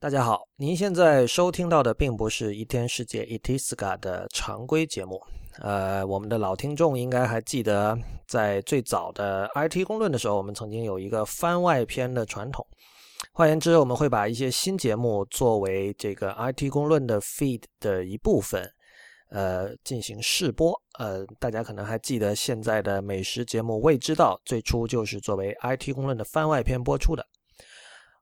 [0.00, 5.20] 大家好，您现在收听到的并不是一天世界 Itiska 的常规节目。
[5.58, 12.64] 呃，我们的老听众应该还记得，在最早的 IT 公论的时候，我们曾经有一个番外篇的传统。
[13.32, 18.70] 换言之，我们会把一些新节目作为这个 IT 公论的 feed 的一部分，
[19.30, 20.80] 呃，进行试播。
[21.00, 27.26] 呃，大家可能还记得，现在的美食节目《未知道》最初就是作为 IT 公论的番外篇播出的。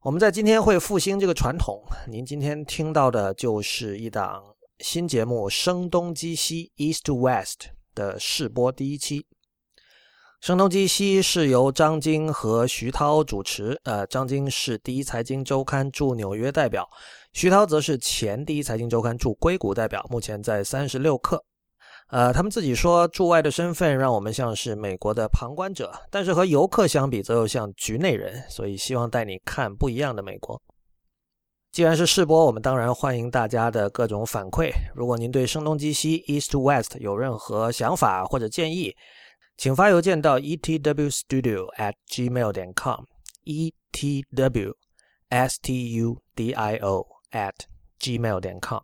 [0.02, 1.82] 我们在今天会复兴这个传统。
[2.06, 4.42] 您今天听到的就是一档
[4.78, 7.60] 新节目《声东击西 East to West》
[7.95, 9.23] 的试播第一期。
[10.40, 13.80] 《声东击西》是由张晶和徐涛主持。
[13.82, 16.88] 呃，张晶是第一财经周刊驻纽约代表，
[17.32, 21.40] 徐涛则是前第一财经周刊驻硅谷代表，目前在三十六氪。
[22.09, 30.62] 呃，他们自己说，驻外的身份让我们像是美国的旁观者，但是和游客相比，则又像局内人，所以希望带你看不一样的美国。
[31.73, 34.70] 既然是试播，我们当然欢迎大家的各种反馈。
[34.95, 38.95] 如果您对声东击西 East to West 有任何想法或者建议，
[39.57, 44.74] 请发邮件到 etwstudio at gmail 点 com，etwstudio
[47.30, 47.54] at
[48.01, 48.80] gmail 点 com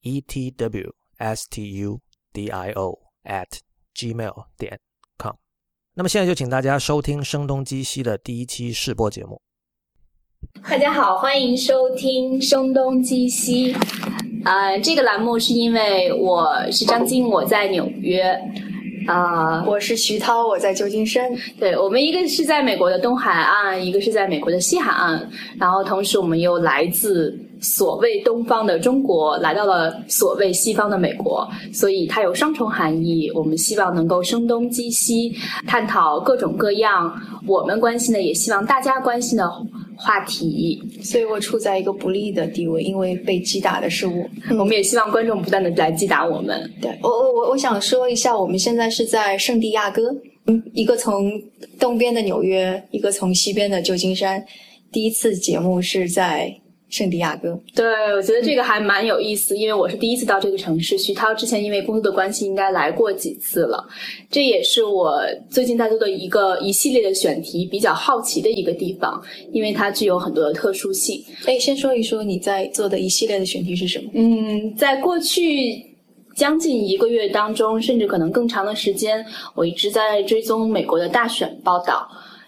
[0.00, 2.00] e t w s t u d i o。
[2.32, 3.60] Dio at
[3.94, 4.78] gmail 点
[5.18, 5.34] com。
[5.94, 9.40] 那么现在就请大家收听声东击西的第一期试播节目。
[10.68, 13.74] 大家好，欢迎收听声东击西。
[14.44, 18.22] 呃，这个栏目是因为我是张晶，我在纽约。
[19.06, 21.28] 啊，我是徐涛，我在旧金山。
[21.58, 25.28] 对我们一个是在美国的东海岸，一个是在美国的西海岸。
[25.58, 33.30] 然后同时我们又来自所谓东方的中国，来到了所谓西方的美国，所以它有双重含义。
[33.34, 35.32] 我们希望能够声东击西，
[35.66, 37.10] 探讨各种各样
[37.46, 39.48] 我们关心的，也希望大家关心的。
[39.94, 44.24] 话题，所以我处在一个不利的地位，因为被击打的是我。
[44.58, 46.68] 我们也希望观众不断的来击打我们。
[46.80, 50.12] 对我，我我我想说一下，我们现在是在圣地亚哥，
[50.46, 51.30] 嗯，一个从
[51.78, 54.44] 东边的纽约，一个从西边的旧金山。
[54.90, 56.61] 第一次节目是在。
[56.92, 60.98] 圣地亚哥，对我觉得这个还蛮有意思，因为我是第一次到这个城市。
[60.98, 63.88] 徐涛之前因为工作的关系，应该来过几次了。
[64.30, 69.18] 这也是我最近在做的一个一系列的选题，比较好奇的一个地方，
[69.52, 71.24] 因为它具有很多的特殊性。
[71.46, 74.10] 哎，先说一说你在做的一系列的选题是什么？
[74.12, 75.82] 嗯，在过去
[76.36, 79.24] 将近一个月当中，甚至可能更长的时间，
[79.54, 82.06] 我一直在追踪美国的大选报道。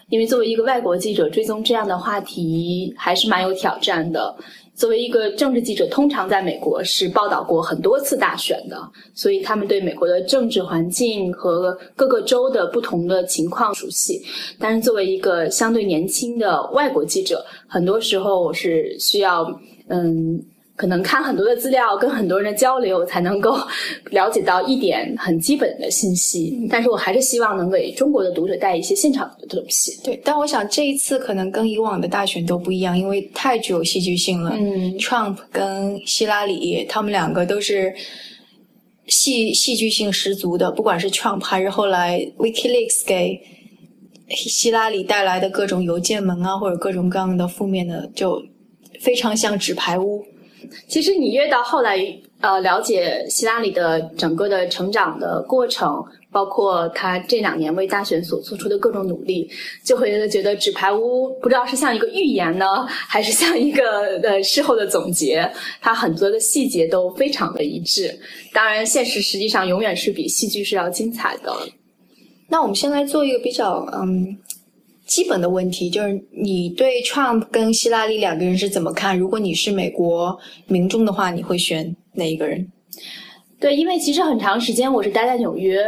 [0.09, 4.35] 因为作为一个外国记者，追踪这样的话题还是蛮有挑战的。
[4.75, 8.77] 作为一个政治记者，通常在美国是报道过很多次大选的，
[9.13, 14.21] 所以他们对美国的政治环境和各个州的不同的情况熟悉。
[14.59, 20.43] 但是作为一个相对年轻的外国记者，很多时候我是需要嗯。
[20.75, 23.57] 可能看很多的资料，跟很多人的交流，才能够
[24.11, 26.67] 了解到一点很基本的信息。
[26.69, 29.97] 但是我还是希望能给中国的读者带一些现场的东西。
[30.03, 34.51] 对，但我想这一次可能跟以往的大选都不一样，因为太具有戏剧性了。
[34.57, 37.93] 嗯，Trump 跟希拉里，他们两个都是
[39.07, 40.69] 戏戏剧性十足的。
[40.71, 43.39] 不管是 Trump 还是后来 WikiLeaks 给
[44.29, 48.43] 希拉里带来的各种邮件门啊，或者各种各样的负面的，就
[48.99, 50.21] 非常像纸牌屋。
[50.87, 51.97] 其实你越到后来，
[52.41, 59.49] 呃，了解希拉里的整个的成长的过程，包括他这两年为大选所做出的各种努力，
[59.83, 65.49] 就会觉得《纸牌屋》不知道是像一个预言呢，还是像一个呃事后的总结。
[65.81, 68.17] 它很多的细节都非常的一致。
[68.53, 71.53] 当然，现实实际上永远是比戏剧是要精彩的。
[72.47, 74.37] 那我们先来做一个比较，嗯。
[75.05, 79.17] 基本的问题就是，你对 Trump 跟希拉里两个人是怎么看？
[79.17, 82.71] 如果你是美国民众的话，你会选哪一个人？
[83.59, 85.79] 对，因为其实很长时间我是待在纽约，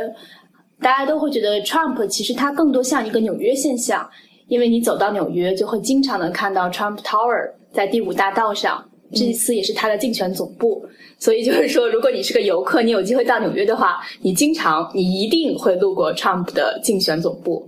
[0.79, 4.07] 大家都会觉得 Trump 其实它更多像一个纽约现象，
[4.47, 10.85] 因为你走到纽约就会经常能看到 Trump Tower 在第五大道上，这一次也是他的竞选总部。
[11.19, 17.67] 所以就是说，如果你是个游客，你有机会到纽约的话，你经常你一定会路过 Trump 的竞选总部。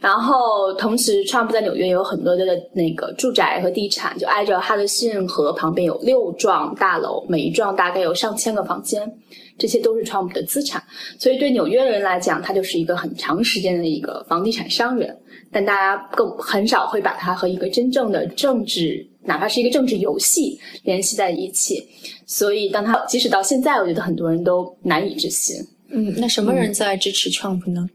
[0.00, 2.44] 然后，同时，Trump 在纽约有很多的
[2.74, 9.10] 那个住宅和地产，就挨着哈德逊河旁边有六幢大楼，每一幢大概有上千个房间，
[9.56, 10.82] 这些都是 Trump 的资产。
[11.18, 15.16] 所以，对纽约人来讲，他就是一个很长时间的一个房地产商人。
[15.50, 21.86] 但大家更很少会把他和一个真正的政治，哪怕是一个政治游戏联系在一起。
[22.26, 25.56] 所以，当他即使到现在，我觉得很多人都难以置信。
[25.88, 27.88] 嗯，那什么人在支持 Trump 呢？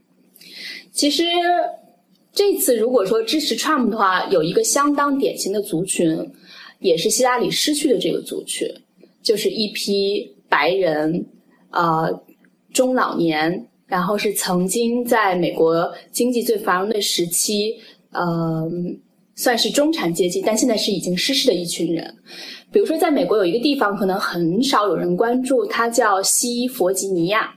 [0.92, 1.24] 其实
[2.32, 6.16] 这次如果说支持 Trump 的话，有一个相当典型的族群，
[6.78, 8.68] 也是希拉里失去的这个族群，
[9.22, 11.26] 就是一批白人，
[11.70, 12.22] 呃，
[12.72, 17.76] 中老年，然后是曾经在美国经济最繁荣的时期，
[18.12, 18.70] 呃，
[19.40, 22.14] 算是中产阶级，但现在是已经失势的一群人。
[22.70, 27.50] 比如说，在美国有一个地方可能很少有人关注，它叫西弗吉尼亚。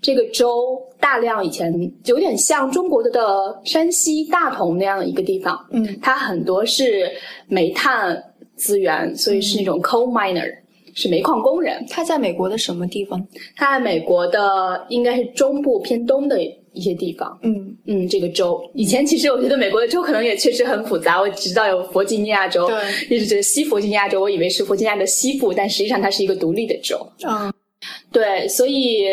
[0.00, 1.72] 这个州大量以前
[2.06, 3.22] 有点像中国的的
[3.64, 7.08] 山西大同那样的一个地方，嗯，它很多是
[7.46, 8.20] 煤炭
[8.56, 10.52] 资源，所以是那种 coal miner，
[10.92, 11.86] 是煤矿工人。
[11.88, 13.24] 他在美国的什么地方？
[13.54, 16.36] 它在美国的应该是中部偏东的
[16.72, 17.38] 一些地方。
[17.42, 18.62] 嗯，嗯，这个州。
[18.74, 26.96] 以前其实我觉得美国的州可能也确实很复杂，我只知道有弗吉尼亚州，对，一直觉得西弗吉尼亚州，我以为是弗吉尼亚的西部，但实际上它是一个独立的州。
[27.22, 27.52] 啊，
[28.10, 29.06] 对，所以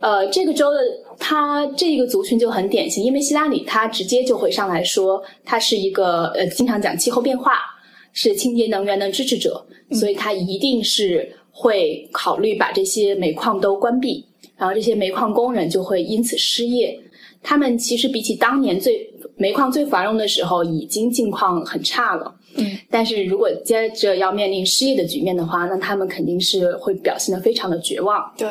[0.00, 0.78] 呃，这个州的
[1.18, 7.54] 它这个族群就很典型，因为希拉里他直接就会上来说，他是一个呃经常讲气候变化，
[8.12, 14.24] 是清洁能源的支持者，所以他一定是会考虑把这些煤矿都关闭，
[14.58, 17.00] 然后这些煤矿工人就会因此失业。
[17.42, 22.34] 他们其实比起当年最煤矿最繁荣的时候，已经境况很差了。
[22.58, 28.22] 嗯，但是如果接着要面临失业的局面的话，那他们肯定是会表现得非常的绝望。
[28.36, 28.48] 对，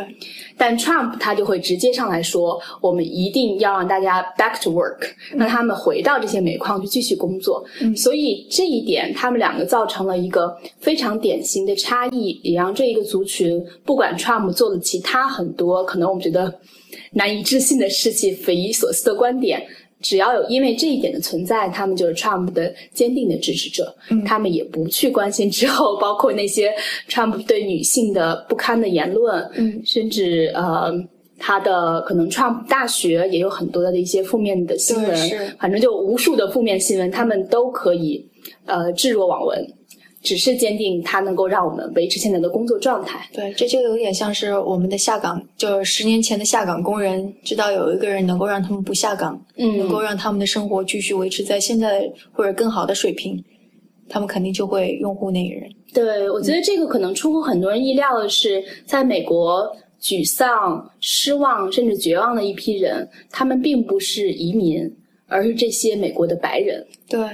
[0.58, 7.64] 但 Trump 他就会直接上来说，我们一定要让大家 back to work，让他们回到这些煤矿去继续工作。
[7.82, 16.54] 嗯所以这一点，他们两个造成了一个非常典型的差异，也让这一个族群，不管 Trump 做了其他很多可能我们觉得
[17.12, 19.66] 难以置信的事情、匪夷所思的观点。
[20.00, 23.96] 只要有因为这一点的存在，他们就是 Trump 的坚定的支持者。
[24.10, 26.72] 嗯他们也不去关心之后，包括那些
[27.10, 30.92] Trump 对女性的不堪的言论，嗯甚至呃，
[31.40, 38.24] 他的可能 Trump 大学也有很多的一些负面的新闻是，反正就无数的负面新闻，他们都可以
[38.66, 39.74] 呃置若罔闻，
[40.28, 43.26] 只是坚定他能够让我们维持现在的工作状态。
[43.32, 53.42] 对，这就有点像是我们的下岗，就是十年前的下岗工人，知道有一个人能够让他们不下岗，嗯能够让他们的生活继续维持在现在或者更好的水平，
[54.10, 55.72] 他们肯定就会拥护那个人。
[55.94, 64.94] 对，我觉得这个可能出乎很多人意料的是，在美国沮丧、失望甚至绝望的一批人，他们并不是移民，
[65.26, 66.86] 而是这些美国的白人。
[67.08, 67.26] 对，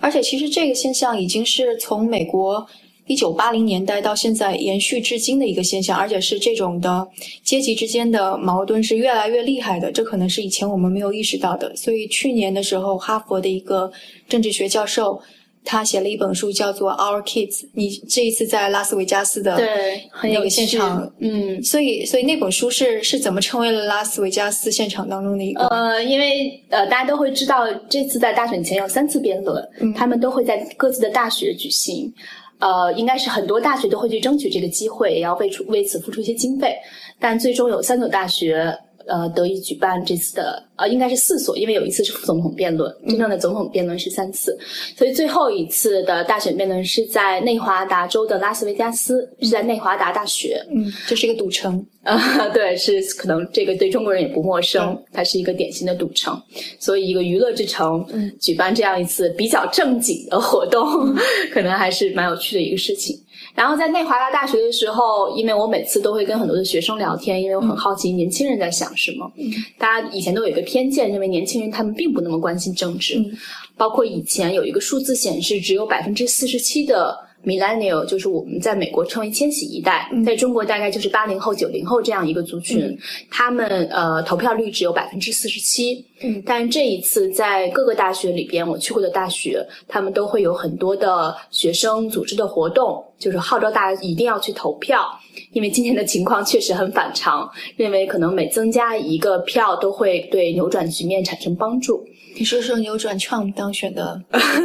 [0.00, 2.66] 而且其实这个现象已经是从美国
[3.06, 7.06] 一九八零年代到现在延续至今的一个现象，而且是这种的
[7.42, 11.74] 阶级之间的矛盾是越来越厉害的，这可能是以前我们没有意识到的。
[11.76, 13.92] 所以去年的时候，哈佛的一个
[14.28, 15.20] 政治学教授。
[15.66, 17.62] 他写了一本书，叫做《Our Kids》。
[17.74, 21.62] 你这一次在拉斯维加斯的对，很有那个现场，嗯。
[21.62, 25.66] 所以所以那本书是是怎么成为了拉斯维加斯现场当中的一个？
[25.66, 32.10] 呃，因为呃，大家都会知道，这次在大选前有三次辩论，嗯他们都会在各自的大学举行。
[32.58, 36.74] 呃，应该是很多大学都会去争取这个机会，也要为出为此付出一些经费。
[37.18, 38.74] 但最终有三所大学
[39.06, 44.58] 呃得以举办这次的，呃，应该是四所，因为有一次是副总统辩论，真正的总统辩论是三次，
[44.96, 50.60] 所以最后一次的大选辩论是在内华达州的拉斯维加斯，是在内华达大学。
[50.70, 51.84] 嗯，这是一个赌城。
[52.02, 52.16] 啊，
[52.54, 56.40] 对，是可能这个对中国人也不陌生，它是一个典型的赌城，
[56.78, 60.86] 所以一个娱乐之城，嗯，举办这样一次比较正经的活动，
[61.52, 63.20] 可能还是蛮有趣的一个事情。
[63.56, 69.32] 然后在内华达大学的时候，因为我每次都会跟很多的学生聊天，因为我很好奇年轻人在想什么。
[69.36, 73.36] 嗯大家以前都有一个偏见，认为年轻人他们并不那么关心政治，嗯
[73.76, 82.98] 包括以前有一个数字显示，只有百分之四十七的 millennial，就是我们在美国称为千禧一代，嗯在中国大概就是八零后、九零后这样一个族群，嗯
[83.30, 86.04] 他们呃投票率只有百分之四十七。
[86.22, 95.06] 嗯但这一次在各个大学里边，我去过的大学，他们都会有很多的学生组织的活动，就是号召大家一定要去投票。
[95.52, 102.02] 因为今天的情况确实很反常，认为可能每增加一个票都会对扭转局面产生帮助。
[102.38, 104.20] 你说说扭转 Trump 当选的，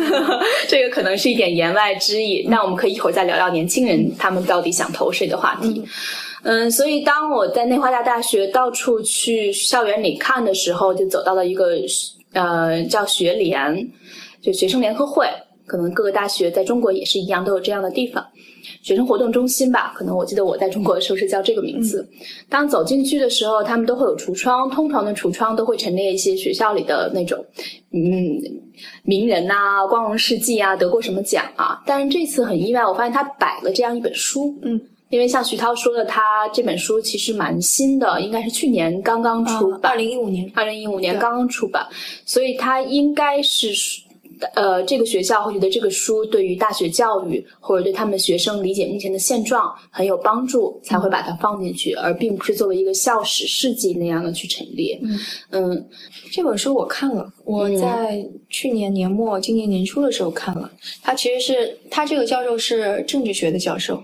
[0.68, 5.84] 这个可能是一点言外之意，那我们可以一会儿再聊聊年轻人他们到底想投谁的话题。
[6.44, 11.78] 嗯，所以当我在内华达大学到处去校园里看的时候，就走到了一个
[12.34, 13.88] 呃叫学联，
[14.42, 15.28] 就学生联合会，
[15.66, 18.26] 可能各个大学在中国也是一样，都有这样的地方。
[18.82, 22.08] 学生活动中心吧，可能我记得我在中国的时候是叫这个名字。
[22.50, 27.44] 当走进去的时候，他们都会有橱窗，通常的橱窗都会陈列一些学校里的那种，
[27.92, 28.40] 嗯，
[29.04, 31.82] 名人呐、光荣事迹啊，得过什么奖啊。
[31.86, 41.86] 但是这次很意外，我发现他摆了这样一本书，嗯，因为像徐涛说的，他这本书其实蛮新的，应该是去年刚刚出版，二零一五年，二零一五年刚刚出版，
[42.26, 43.70] 所以它应该是
[44.56, 55.00] 呃，这个学校会觉得这个书对于大学教育或者对他们学生理解目前的现状很有帮助，才会把它放进去，而并不是作为一个校史事迹那样的去陈列。
[55.04, 55.20] 嗯
[55.52, 55.90] 嗯，
[56.32, 60.72] 这本书我看了，我在去年年末、今年年初的时候看了。
[61.02, 64.02] 他其实是他这个教授是政治学的教授。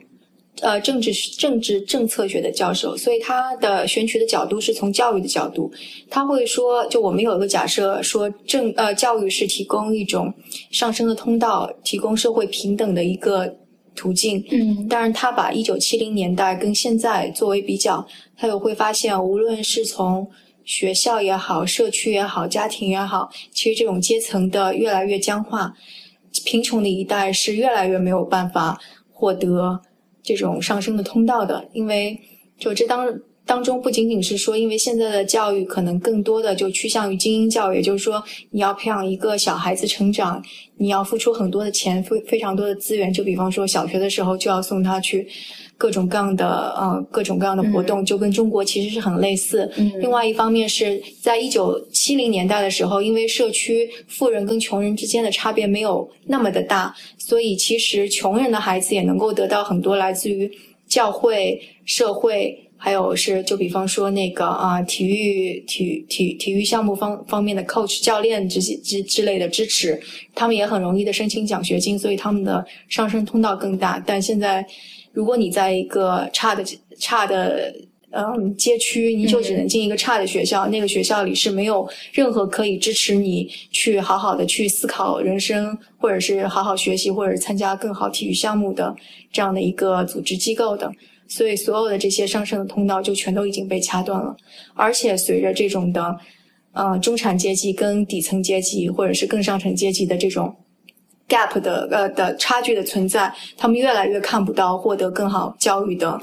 [0.62, 5.72] 呃，政治政治政策学的教授，所以他的选取的角度是从教育的角度。
[6.10, 10.34] 他会说，就我们有一个假设，说政呃教育是提供一种
[10.72, 13.56] 上升的通道，提供社会平等的一个
[13.96, 14.44] 途径。
[14.50, 18.04] 嗯，当然，他把一九七零年代跟现在作为比较，
[18.36, 20.28] 他又会发现，无论是从
[20.66, 25.72] 学校也好，社区也好，家庭也好，其实这种阶层的越来越僵化，
[26.44, 28.80] 贫穷的一代是越来越没有办法
[29.12, 29.80] 获得。
[30.28, 32.20] 这种上升的通道的，因为
[32.60, 33.08] 就这当
[33.46, 40.44] 当中不仅仅是说，因为现在的教育可能更多的就趋向于精英教育，就是说，你要培养一个小孩子成长，
[40.76, 43.14] 你要付出很多的钱，非非常多的资源。
[43.14, 45.26] 就比方说，小学的时候就要送他去
[45.78, 49.72] 各种各样的呃各种各样的活动，就跟中国其实是很类似。
[50.00, 56.94] 另外一方面是在一九七零年代的时候，因为社区富人跟穷人之间的差别没有那么的大。
[57.18, 60.50] 所以，其实穷人的孩子也能够得到很多来自于
[60.88, 70.02] 教会、社会，还有是就比方说那个啊，体育、体体体育项目方方面的 coach 教练这些之之类的支持，
[70.34, 74.02] 他们也很容易的申请奖学金，所以他们的上升通道更大。
[74.08, 74.66] 但现在，
[75.18, 76.64] 如果你在一个差的
[77.00, 77.74] 差的。
[78.10, 88.96] 嗯，街区你就只能进一个差的学校，那个学校里是没有任何可以支持你去好好的去思考人生，或者是好好学习，或者是参加更好体育项目的
[89.32, 90.90] 这样的一个组织机构的。
[91.28, 94.36] 所以，所有的这些上升的通道就全都已经被掐断了。
[94.74, 96.18] 而且，随着这种的，
[96.72, 100.56] 呃，中产阶级跟底层阶级，或者是更上层阶级的这种
[101.28, 106.20] gap 的呃的差距的存在，他们越来越看不到获得更好教育的。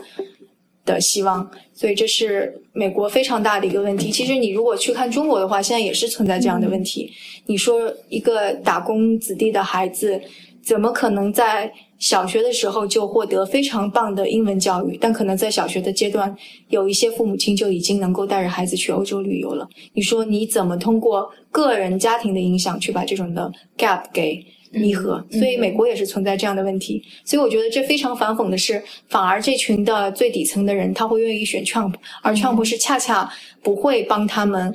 [0.87, 4.11] 的希望，所以这是美国非常大的一个问题。
[4.11, 7.11] 其实你如果去看中国的话，现在也是存在这样的问题。
[7.47, 10.21] 你说一个打工子弟的孩子，
[10.63, 14.99] 怎么可能在小学的时候就获得非常棒的英文教育？
[15.01, 16.37] 但可能在小学的阶段，
[16.69, 19.67] 有一些父母亲就已经能够带着孩子去欧洲旅游了。
[19.95, 24.45] 你说你怎么通过个人家庭的影响去把这种的 gap 给？
[24.75, 27.03] 弥合，所以美国也是存在这样的问题。
[27.25, 33.31] 所以我觉得这非常反讽的是，反而这群的最底层的人他会愿意选 Trump，而 Trump 是恰恰
[33.63, 34.75] 不会帮他们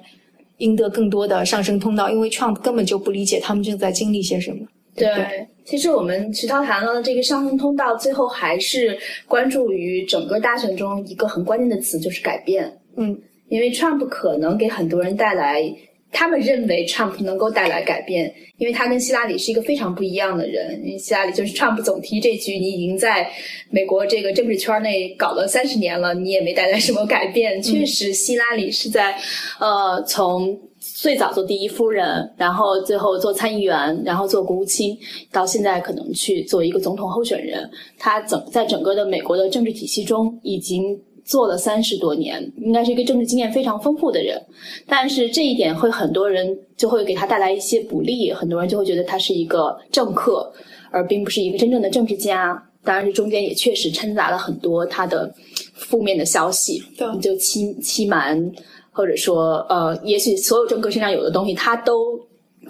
[0.57, 4.65] 赢得更多的上升通道，因为 Trump 根本就不理解他们正在经历些什么。
[4.95, 12.79] 对，其实我们徐涛谈到的这个上升通道，最后还是关注于整个大选中一个很关键的词，就是改变。
[12.97, 15.63] 嗯，因为 Trump 可能给很多人带来。
[16.11, 20.81] 他们认为 Trump 能够带来改变，因为他跟希拉里是一个非常不一样的人。
[20.83, 23.29] 因为希拉里就是 Trump 总提这句：“你已经在
[23.69, 29.15] 美国这个政治圈内搞了三十年了，你也没带来什么改变。”确实，希拉里是在
[29.59, 34.97] 呃从最早做第一夫人，然后最后做参议员，然后做国务卿，
[35.31, 37.69] 到现在可能去做一个总统候选人。
[37.97, 40.99] 他整在整个的美国的政治体系中已经。
[41.29, 44.43] 做了三十多年，应该是一个政治经验非常丰富的人，
[44.87, 50.51] 但是这一点会很多人就会给他带来一些不利，很多人就会觉得他是一个政客，
[50.89, 52.59] 而并不是一个真正的政治家。
[52.83, 55.31] 当然，这中间也确实掺杂了很多他的
[55.75, 56.81] 负面的消息，
[57.21, 58.51] 就欺欺瞒，
[58.91, 62.19] 或者说呃，也许所有政客身上有的东西，他都。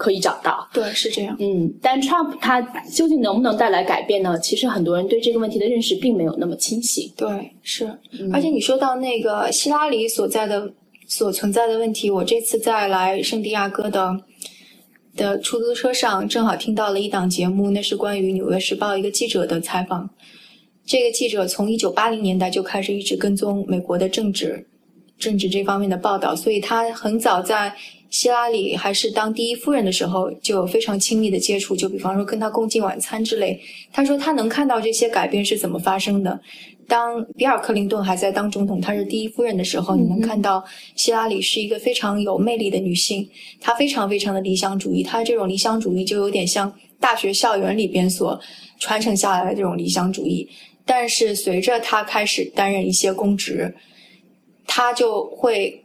[0.00, 1.36] 可以找到，对，是这样。
[1.38, 2.58] 嗯，但 Trump 他
[2.90, 4.38] 究竟能不能带来改变呢？
[4.38, 7.12] 其实很多人对这个问题的认识并没有那么清晰。
[7.18, 7.84] 对，是。
[8.32, 10.72] 而且你说到那个希拉里所在的、
[11.06, 14.16] 所存在的问题，我这次在来圣地亚哥的
[15.14, 20.08] 的出租车上，正好听到了一档节目，那是关于《纽约时报》一个记者的采访。
[20.86, 24.66] 这个记者从一九八零年代就开始一直跟踪美国的政治、
[25.18, 27.74] 政治这方面的报道，所以他很早在。
[28.10, 33.58] 希拉里还是当第一夫人的时候，就有非常亲密的接触，就比方说跟她共进晚餐之类。
[33.92, 36.38] 他说他能看到这些改变是怎么发生的。
[36.88, 40.64] 当比尔·克林顿还在当总统，她是第一夫人的时候，你能看到
[40.96, 43.28] 希拉里是一个非常有魅力的女性，
[43.60, 48.40] 她非常非常的理想主义，她这种理想主义就有点像大学校园里边所
[48.80, 50.48] 传承下来的这种理想主义。
[50.84, 53.72] 但是随着她开始担任一些公职，
[54.66, 55.84] 她就会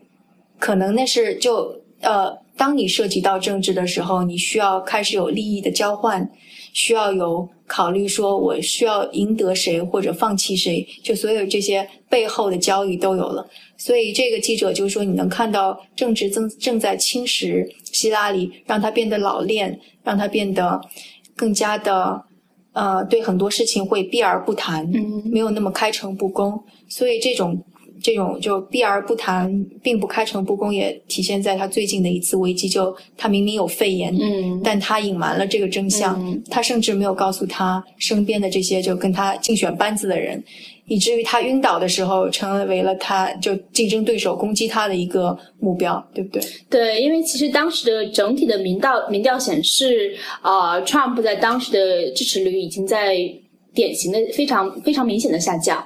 [0.58, 1.85] 可能那是就。
[2.06, 6.30] 呃，当你涉及到政治的时候，你需要开始有利益的交换，
[6.72, 13.46] 需要有考虑，说我需要赢得谁或者放弃谁，就所有这些背后的交易都有了。
[13.78, 20.80] 所以这个记者就说，你能看到政治正正在侵蚀希拉里，让他变得老练，让他变得
[21.36, 22.24] 更加的
[22.74, 26.64] 呃，对很多事情会避而不谈，嗯没有那么开诚布公。
[26.88, 27.58] 所以这种
[28.02, 40.44] 这种就避而不谈，并不开诚布公，也体现在他最近的一次危机，就他明明有肺炎，嗯但他隐瞒了这个真相，嗯他甚至没有告诉他身边的这些就跟他竞选班子的人，
[40.88, 46.42] 以至于他晕倒的时候，成为了他就竞争对手攻击他的一个目标，对不对？
[46.70, 53.18] 对，因为其实当时的整体的民调民调显示，呃，Trump 在当时的支持率已经在
[53.74, 55.86] 典型的非常非常明显的下降。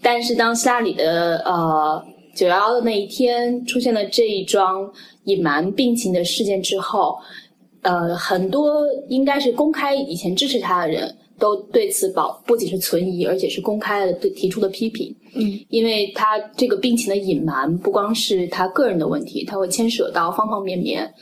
[0.00, 4.90] 但是当希拉里的呃九幺幺的那一天出现了这一桩
[5.24, 7.16] 隐瞒病情的事件之后，
[7.82, 15.14] 呃，很多应该是公开以前支持他的人都对此保不仅是存疑，而且是公开的对提出了批评。
[15.34, 21.12] 嗯，因为他这个病情的隐瞒不光是他个人的问题，他会牵扯到方方面面。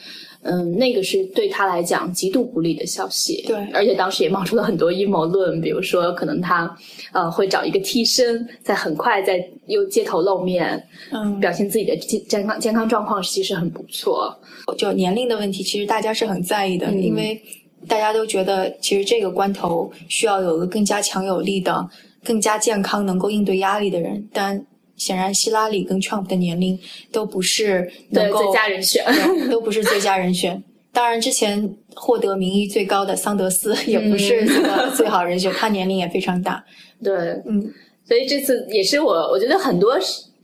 [0.47, 3.43] 嗯，那个是对他来讲极度不利的消息。
[3.47, 6.75] 对而且当时也冒出了很多阴谋论，比如说可能他
[7.13, 14.35] 呃会找一个替身，在很快在又街头露面，嗯，表现自己的健健康健康状况其实很不错。
[14.79, 17.41] 就年龄的问题，其实大家是很在意的，嗯因为
[17.89, 21.89] 大家都觉得，其实这个关头需要有个更加强有力的、
[22.25, 24.29] 更加健康、能够应对压力的人。
[24.33, 24.61] 但
[24.97, 26.79] 显然，希拉里跟 Trump 的年龄
[27.13, 29.05] 都不是能对，够最佳人选。
[29.51, 30.63] 都不是最佳人选。
[30.93, 36.65] 当然，之前获得民意最高的桑德斯 也不是这个最好人选，他年龄也非常大。
[37.05, 37.15] 对，
[37.47, 37.71] 嗯，
[38.09, 39.99] 所以这次也是我，我觉得很多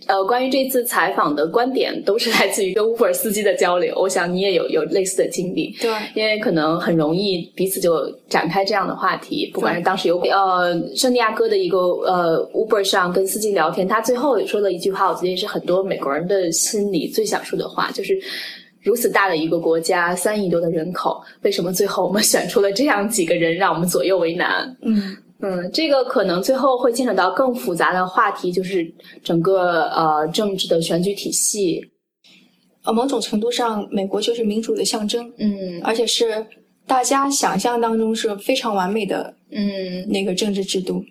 [0.07, 3.95] 呃关于这次采访的观点都是来自于跟 Uber 司机的交流。
[3.99, 9.51] 我想你也有有类似的经历，对，因为可能很容易彼此就展开这样的话题。
[9.53, 18.19] 不管是当时有呃圣地亚哥的一个呃 Uber 上跟司机聊天，他最后说了一句话，我觉得也是很多美国人的心里最想说的话，就是。
[18.85, 24.77] 如此大的一个国家，三亿多的人口，为什么最后我们选出了这样几个人，让我们左右为难？
[24.83, 28.91] 嗯，嗯，这个可能最后会牵扯到更复杂的话题，就是
[29.23, 31.85] 整个呃政治的选举体系。
[32.85, 36.47] 呃，某种程度上，美国就是民主的象征，嗯而且是
[36.87, 41.05] 大家想象当中是非常完美的嗯那个政治制度。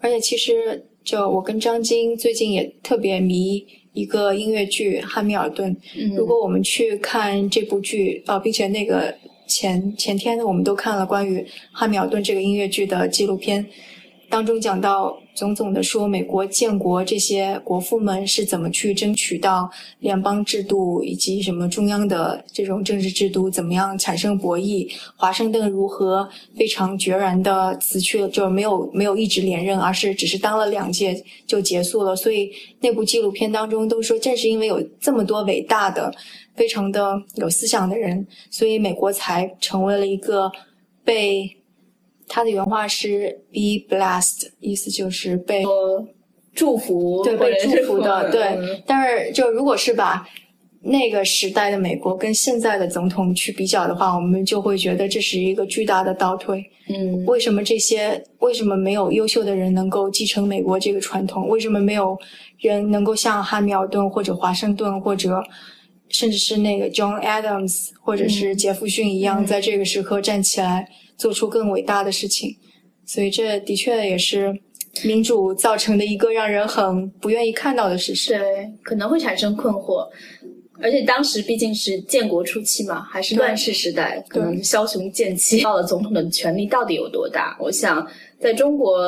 [0.00, 5.72] 而且其实，就我跟张晶最近也特别迷一个音乐剧《汉密尔顿》。
[5.96, 9.14] 嗯，如果我们去看这部剧，呃，并且那个
[9.52, 13.64] 前前天我们都看了关于汉密尔顿这个音乐剧的纪录片，
[14.30, 32.14] 当中讲到总总的说美国建国这些国父们是怎么去争取到联邦制度以及什么中央的这种政治制度怎么样产生博弈，华盛顿如何非常决然的辞去了，就没有没有一直连任，而是只是当了两届就结束了。
[32.14, 36.14] 所以那部纪录片当中都说，正是因为有这么多伟大的、
[36.54, 40.52] 非常的有思想的人，所以美国才成为了一个
[41.04, 41.56] 被
[42.28, 45.62] 他的原话是 “be blessed”，意思就是被
[46.54, 48.82] 祝福，对被祝福的，对嗯。
[48.86, 50.26] 但是就如果是把
[50.84, 56.64] 那个时代的美国跟现在的总统去比较的话，我们就会觉得这是一个巨大的倒退。
[56.88, 61.48] 嗯为什么这些为什么没有优秀的人能够继承美国这个传统？
[61.48, 62.18] 为什么没有
[62.58, 65.40] 人能够像汉密尔顿或者华盛顿或者
[66.08, 72.56] 甚至是那个 John Adams 或者是杰弗逊一样，嗯在这个时刻站起来做出更伟大的事情？
[73.04, 74.56] 所以这的确也是
[75.04, 78.38] 民主造成的一个让人很不愿意看到的事实。
[78.38, 80.08] 对，可能会产生困惑。
[80.80, 87.56] 而且当时毕竟是建国初期嘛，还是乱世时代，可能枭雄剑气，到了总统的权力到底有多大？
[87.60, 88.06] 我想，
[88.40, 88.98] 在中国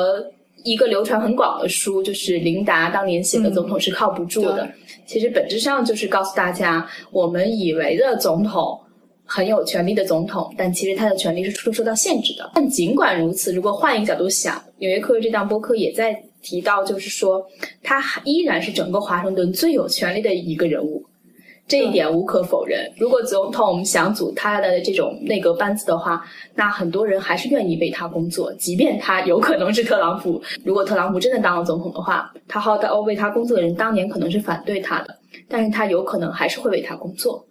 [0.63, 4.71] 一个流传很广的书，就是林达当年写的《嗯总统是靠不住的》对
[5.07, 8.81] 其实本质上就是告诉大家，我们以为的总统。
[9.25, 12.51] 很有权力的总统，但其实他的权力是受受到限制的。
[12.55, 17.45] 但尽管如此，如果换一个角度想，《纽约客》这档播客也在提到，就是说
[17.83, 21.03] 他依然是整个华盛顿最有权力的一个人物，
[21.67, 22.93] 这一点无可否认。
[22.99, 26.23] 如果总统想组他的这种内阁班子的话，
[26.55, 30.43] 那很多人还是愿意为他工作，即便他有可能是特朗普。
[30.63, 37.43] 如果特朗普真的当了总统的话，他好的为他工作的人当年可能是反对他的，但是他有可能还是会为他工作。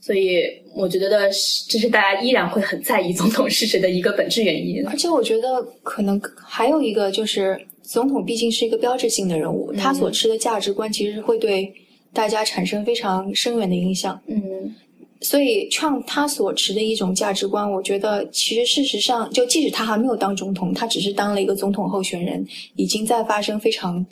[0.00, 0.42] 所以，
[0.74, 1.30] 我觉得
[1.68, 4.84] 这是大家依然会很在意总统是谁的一个本质原因。
[4.86, 11.72] 而且我觉得可能还有一个就是，总统毕竟是一个标志性的人物，嗯他所持的价值观其实会对
[12.12, 14.20] 大家产生非常深远的影响。
[14.26, 14.74] 嗯
[15.22, 22.42] 所以 Trump 他所持的一种价值观，我觉得其实事实上，就即使他还没有当总统，他只是当了一个总统候选人，
[22.74, 24.06] 已经在发生非常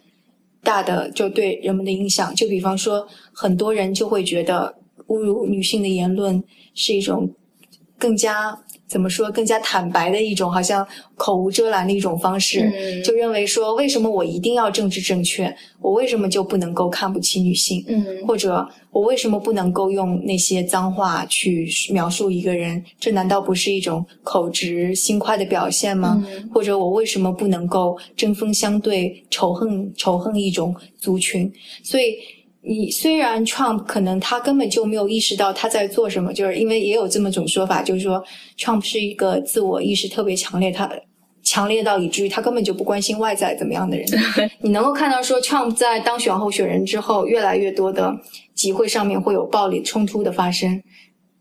[0.62, 2.34] 大的就对人们的影响。
[2.34, 4.74] 就比方说，很多人就会觉得
[5.08, 6.42] 侮辱女性的言论
[6.74, 7.30] 是一种
[7.98, 8.58] 更加。
[8.88, 12.72] 怎么说更加坦白的一种，好像口无遮拦的一种方式，
[13.04, 15.54] 就认为说，为什么我一定要政治正确？
[15.78, 17.84] 我为什么就不能够看不起女性？
[17.86, 22.82] 嗯，或者我为什么不能够用那些脏话去描述一个人？
[22.98, 26.26] 这难道不是一种口直心快的表现吗？
[26.50, 31.52] 或者我为什么不能够针锋相对，仇恨仇恨一种族群？
[31.82, 32.14] 所以。
[32.68, 38.22] 你虽然 Trump 可能他根本就没有意识到他在做什么，就是因为也有这么种说法，就是说
[38.58, 40.90] Trump 是一个自我意识特别强烈，他
[41.42, 44.06] 强烈到以至于他根本就不关心外在怎么样的人。
[44.60, 48.14] 你能够看到说 Trump 在当选候选人之后，越来越多的
[48.54, 50.82] 集会上面会有暴力冲突的发生，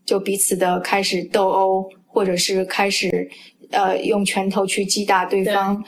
[0.06, 3.28] 就彼此的开始斗殴，或者是开始。
[3.70, 5.84] 呃，用拳头去击打对方，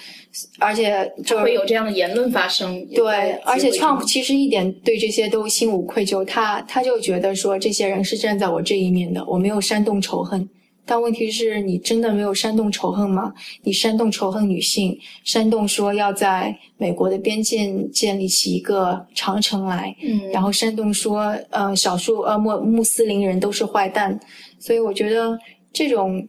[0.58, 2.86] 而且就会有这样的言论发生。
[2.88, 10.46] 对，而且 Trump 其实一点对这些都心无愧疚，他他就觉得说这些人是站在我这一面的，我没有煽动仇恨。
[10.84, 13.32] 但问题是你真的没有煽动仇恨吗？
[13.62, 24.20] 你煽动仇恨女性，煽动说要在美国的边境建立起一个长城来，嗯，然后煽动说呃少数呃穆穆斯林人都是坏蛋，
[24.58, 25.38] 所以我觉得
[25.72, 26.28] 这种。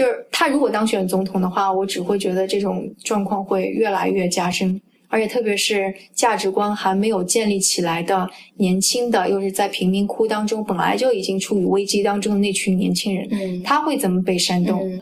[0.00, 14.98] 就是他如果当选总统的话，我只会觉得这种状况会越来越加深，而且特别是价值观还没有建立起来的年轻的，又是在贫民窟当中本来就已经处于危机当中的那群年轻人，嗯，他会怎么被煽动？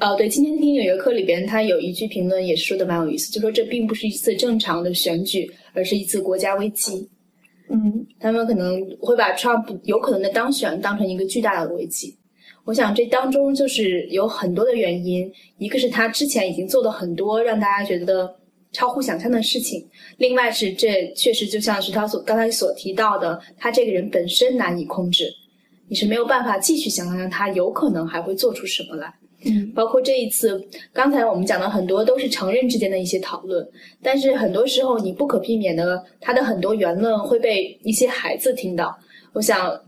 [0.00, 7.08] 哦，对，今天听纽约客里边，他有一句评论也是说的蛮有意思，就说这并不是一次正常的选举，而是一次国家危机。
[7.70, 12.18] 嗯，他们可能会把 Trump 有可能的当选当成一个巨大的危机。
[12.64, 18.32] 我想这当中就是有很多的原因，一个是他之前已经做了很多让大家觉得
[18.70, 19.84] 超乎想象的事情，
[20.18, 25.32] 另外是这确实就像是他所刚才所提到的，他这个人本身难以控制，
[25.88, 29.12] 你是没有办法继续想象他有可能还会做出什么来。
[29.46, 33.66] 嗯，包括这一次，刚才我们讲的很多都是成人之间的一些讨论，
[34.02, 38.96] 但是很多时候你不可避免的，他的很多言论会被一些孩子听到。
[39.32, 39.80] 我想。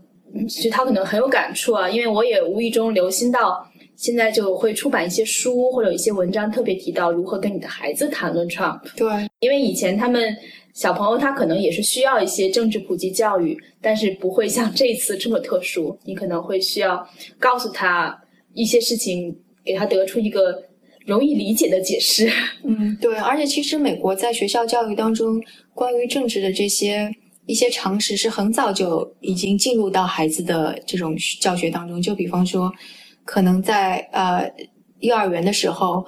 [0.47, 3.63] 其实他可能很有感触啊，因为我也无意中留心到，
[3.95, 8.81] 现在就会出版一些书或者一些文章，特别提到如何跟你的孩子谈论 Trump。
[8.95, 9.07] 对，
[9.39, 10.35] 因为以前他们
[10.73, 18.19] 小朋友他可能也是需要一些政治普及教育，但是不会像这次这么特殊，你可能会需要告诉他
[18.53, 20.63] 一些事情，给他得出一个
[21.05, 22.27] 容易理解的解释。
[22.63, 25.39] 嗯，对，而且其实美国在学校教育当中
[25.75, 27.11] 关于政治的这些。
[27.45, 32.71] 一些常识是很早就已经进入到孩子的这种教学当中，就比方说，
[33.25, 34.49] 可能在呃
[34.99, 36.05] 幼儿园的时候，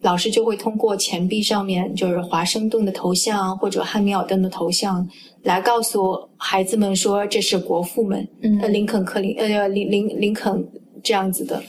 [0.00, 5.06] 老师就会通过钱币上面就是华盛顿的头像或者汉密尔顿的头像，
[5.42, 8.26] 来告诉孩子们说这是国父们，
[8.62, 10.66] 呃林肯克林呃林林林肯
[11.02, 11.62] 这样子的，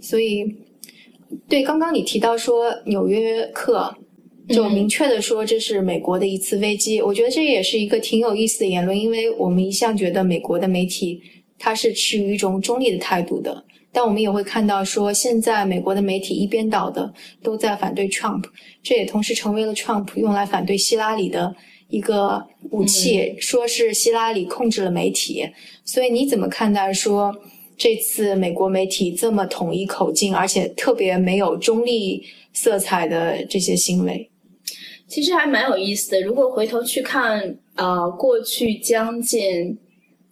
[0.00, 0.42] 所以
[1.48, 3.94] 对刚刚你提到说纽约客。
[4.48, 7.00] 就明确的说，这是美国的一次危机。
[7.00, 11.20] 我觉得这也是一个挺有意思的言论，因为我们一向觉得美国的媒体
[11.58, 13.64] 它是持于一种中立的态度的。
[13.90, 18.42] 但我们也会看到说，现在美国的媒体一边倒的都在反对 Trump，
[18.82, 21.54] 这也同时成为了 Trump 用来反对希拉里的
[21.88, 25.48] 一个武器，说是希拉里控制了媒体。
[25.84, 27.32] 所以你怎么看待说
[27.78, 34.28] 这次美国媒体这么统一口径，而且特别没有中立色彩的这些行为？
[35.06, 36.20] 其实还蛮有意思的。
[36.22, 39.78] 如果回头去看，呃，过去将近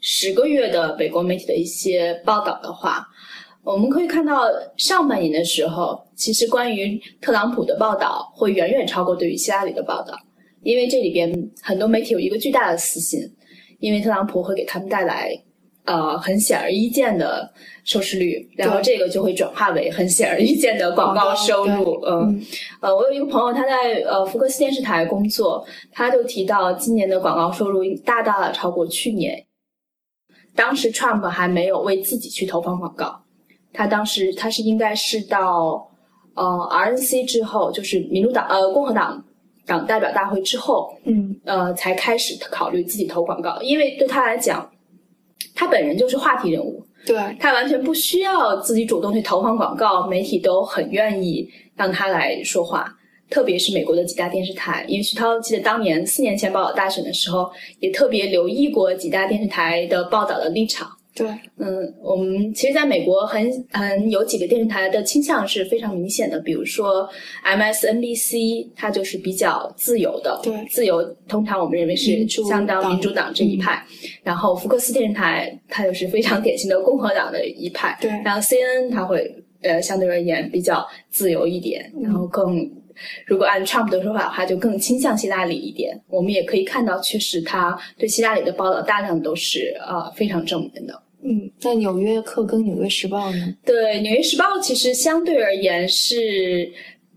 [0.00, 3.06] 十个月的美国媒体的一些报道的话，
[3.62, 4.44] 我们可以看到
[4.76, 10.18] 上半年的时候，其实关于特朗普的报道会远远超过对于希拉里的报道，
[10.62, 11.32] 因为这里边
[11.62, 13.20] 很多媒体有一个巨大的私心，
[13.78, 15.30] 因为特朗普会给他们带来。
[15.84, 22.00] 呃，很显而易见的收视率，然后这个就会转化为很显而易见的广告收入。
[22.06, 22.40] 嗯，
[22.80, 29.44] 呃，我有一个朋友，他在呃福克斯电视台工作，他就提到今年的广告收入大大的超过去年。
[30.54, 33.20] 当时 Trump 还没有为自己去投放广告，
[33.72, 35.90] 他当时他是应该是到
[36.34, 39.24] 呃 RNC 之后，就是民主党呃共和党
[39.66, 44.70] 党代表大会之后，嗯，呃才开始考虑自己投广告，因为对他来讲。
[45.62, 52.92] 他本人就是话题人物，对他完全不需要自己主动去投放广告，媒体都很愿意让他来说话。
[53.30, 57.48] 特别是美国的几大电视台，因为徐涛记得当年四年前报道大选的时候，
[57.78, 60.90] 也特别留意过几大电视台的报道的立场。
[61.14, 61.26] 对，
[61.58, 67.08] 嗯，我们其实在美国很很有几个电视台的倾向是非常明显的，比如说
[67.44, 70.54] MSNBC，它就是比较自由的，对。
[70.70, 73.84] 自由通常我们认为是相当民主党这一派，
[74.22, 78.10] 然后福克斯电视台它就是非常典型的共和党的一派，对。
[78.24, 82.70] 然后 CNN 它会呃相对而言比较自由一点，然后更。
[83.26, 86.00] 如果按 Trump 的说法的话，就更倾向希拉里一点。
[86.08, 91.02] 我们也可以看到，确实他对希拉里的报道大量都是呃非常正面的。
[91.24, 93.54] 嗯，那《纽约客》跟《纽约时报》呢？
[93.64, 96.72] 对，《纽约时报》其实相对而言是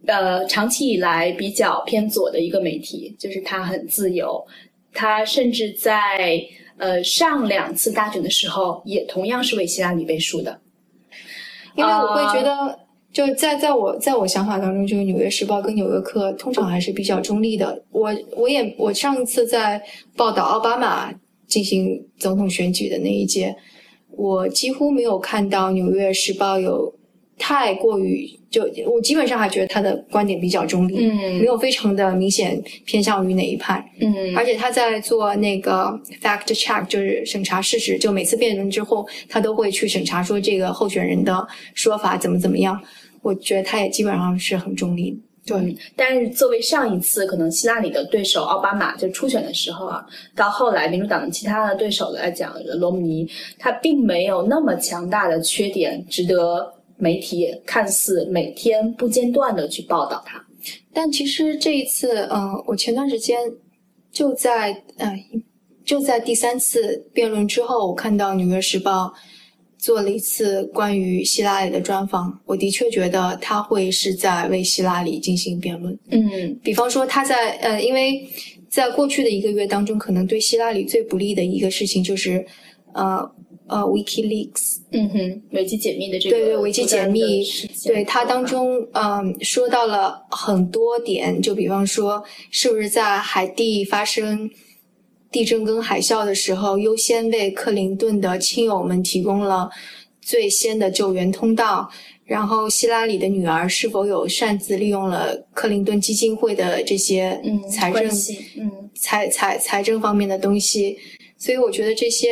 [0.06, 4.46] 呃长期以来比较偏左的一个媒体，就是它很自由，
[4.94, 6.40] 它甚至在
[6.78, 10.62] 呃上两次大选的时候也同样是为希拉里背书的。
[11.76, 12.80] 因为我会觉啊得，
[13.16, 17.82] 就在在我在我想法当中，就是《纽约时报》跟《纽约客》通常还是比较中立的。
[17.90, 19.82] 我我也我上一次在
[20.18, 21.14] 报道奥巴马
[21.48, 23.56] 进行总统选举的那一届，
[24.12, 26.94] 我几乎没有看到《纽约时报》有
[27.38, 33.84] 太过于就我基本上还觉得他的观点比较中立，嗯没有非常的明显偏向于哪一派。
[34.00, 42.82] 嗯而且他在做那个 fact check，就是审查事实，就每次辩论之后，他都会去审查说这个候选人的说法怎么怎么样。
[43.22, 45.18] 我觉得他也基本上是很中立的。
[45.48, 50.04] 对，但是作为上一次可能希拉里的对手奥巴马就初选的时候啊，
[50.36, 60.44] 到后来民主党的其他的对手来讲，罗姆尼他并没有那么强大的缺点，值得媒体看似每天不间断的去报道他。
[60.94, 63.38] 但其实这一次，嗯、我前段时间
[64.12, 65.14] 就在呃
[65.84, 69.08] 就在第三次辩论之后，我看到《纽约时报》
[69.78, 75.96] 做了一次关于希拉里的专访，我的确觉得他会是在为希拉里进行辩论。
[76.10, 78.28] 嗯比方说他在呃，因为
[78.68, 82.44] 在过去的一个月当中，可能对希拉里最不利的一个事情就是，
[82.94, 83.30] 呃
[83.68, 87.44] 呃，WikiLeaks，嗯哼，维基解密的这个对对，维基解密
[87.86, 94.50] 对它当中，嗯，说到了很多点，就比方说，是不是在海地发生
[95.32, 99.70] 地震跟海啸的时候，优先为克林顿的亲友们提供了
[100.22, 101.90] 最先的救援通道？
[102.24, 108.08] 然后，希拉里的女儿是否有擅自利用了克林顿基金会的这些嗯财政、
[108.58, 110.98] 嗯财财财政方面的东西？
[111.38, 112.28] 所以，我觉得这些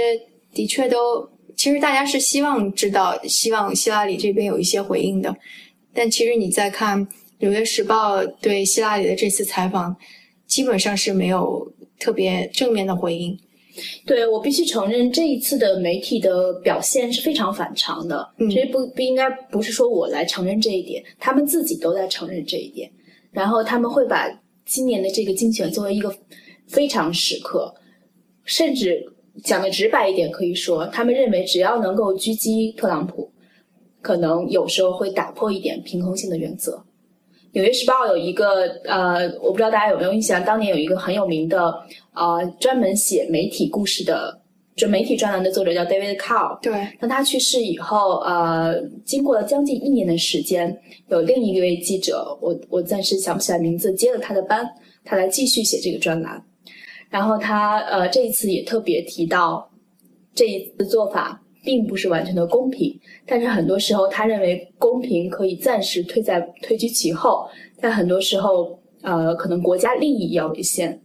[0.53, 5.35] 的确都，其实大家是希望知道，希望希拉里这边有一些回应的。
[5.93, 7.05] 但其实你再看
[7.39, 9.95] 《纽约时报》对希拉里的这次采访，
[10.47, 13.37] 基本上是没有特别正面的回应。
[14.05, 18.31] 对我必须承认，这一次的媒体的表现是非常反常的。
[18.37, 22.91] 嗯其实不不应该不是说我来承认这一点，他们自己都在承认这一点。
[23.31, 24.29] 然后他们会把
[24.65, 26.15] 今年的这个竞选作为一个
[26.67, 27.73] 非常时刻，
[28.45, 29.03] 甚至
[29.41, 33.31] 讲的直白一点，可以说他们认为只要能够狙击特朗普，
[34.01, 36.73] 可能有时候会打破一点平衡性的原则。
[37.55, 41.73] 《纽约时报》有一个呃，我不知道大家有没有印象，当年有一个很有名的
[42.13, 44.41] 呃，专门写媒体故事的，
[44.75, 46.59] 就媒体专栏的作者叫 David Cow。
[46.61, 50.75] 对，当他去世以后，呃，经过了将近一年的时间，
[51.09, 54.67] 有另一位记者，我我暂时想不起来名字，接了他的班，
[55.05, 56.43] 他来继续写这个专栏。
[57.13, 59.69] 然后他呃这一次也特别提到，
[60.33, 67.47] 这一次做法并不是完全的公平，但是很多时候他认为公平可以暂时退在推居其后，
[67.79, 70.99] 但很多时候呃可能国家利益要为先。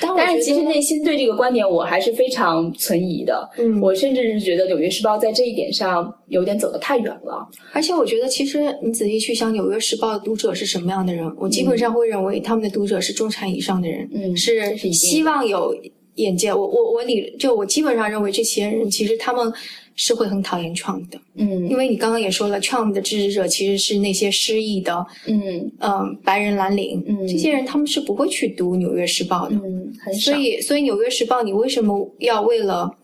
[0.00, 3.46] 但我但是其实内心对这个观点我还是非常存疑的。
[3.58, 7.46] 嗯，我甚至是觉得《纽约时报》在这一点上有点走得太远了。
[7.72, 15.74] 而且我觉得，其实你仔细去想，《纽约时报》的读者是什么样的人，我基本上会认为他们的读者是中产以上的人，嗯是希望有
[16.18, 16.52] 眼界。
[16.54, 19.52] 我我我理就我基本上认为这些人其实他们
[19.96, 29.56] 是会很讨厌 Trump 的，嗯因为你刚刚也说了，Trump 的支持者其实是那些失意的，嗯嗯、白人蓝领，嗯这些人他们是不会去读《纽约时报》的。
[29.56, 30.40] 嗯，很少所。
[30.40, 32.96] 以，所以《纽约时报》，你为什么要为了，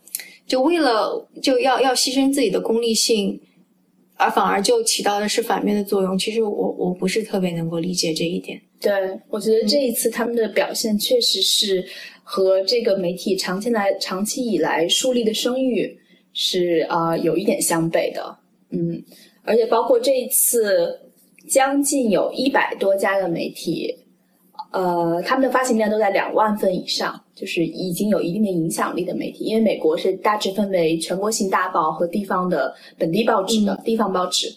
[0.46, 3.40] 就为了就要要牺牲自己的功利性，
[4.14, 6.16] 而反而就起到的是反面的作用？
[6.16, 8.60] 其实我我不是特别能够理解这一点。
[8.80, 8.92] 对，
[9.30, 11.84] 我觉得这一次他们的表现确实是
[12.24, 15.96] 和这个媒体长期来长期以来树立的声誉
[16.32, 18.36] 是啊、呃有一点相悖的。
[18.70, 19.00] 嗯，
[19.44, 20.98] 而且包括这一次，
[21.48, 23.94] 将近有一百多家的媒体，
[24.74, 29.44] 呃，他们的发行量都在两万份以上，就是已经有一定的影响力的媒体。
[29.44, 34.48] 因为美国是大致分为全国性大报和地方的本地报纸的、地方报纸。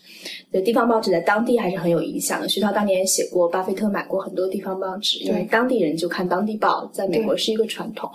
[0.52, 2.50] 对，地方报纸在当地还是很有影响的。
[2.50, 8.10] 徐涛当年也写过，巴菲特买过很多地方报纸，因为当地人就看当地报，在美国是一个传统。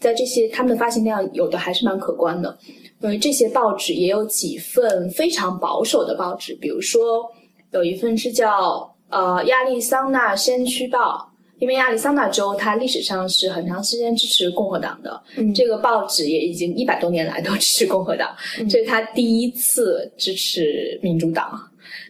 [0.00, 2.56] 在这些他们的发行量有的还是蛮可观的，
[3.00, 7.24] 因为这些报纸也有几份非常保守的报纸，比如说
[7.72, 11.30] 有一份是叫呃亚利桑那先驱报，
[11.64, 18.36] 因为亚利桑那州它历史上是很长时间支持共和党的，嗯这个报纸也已经一百多年来都支持共和党，
[18.68, 21.58] 这是他第一次支持民主党。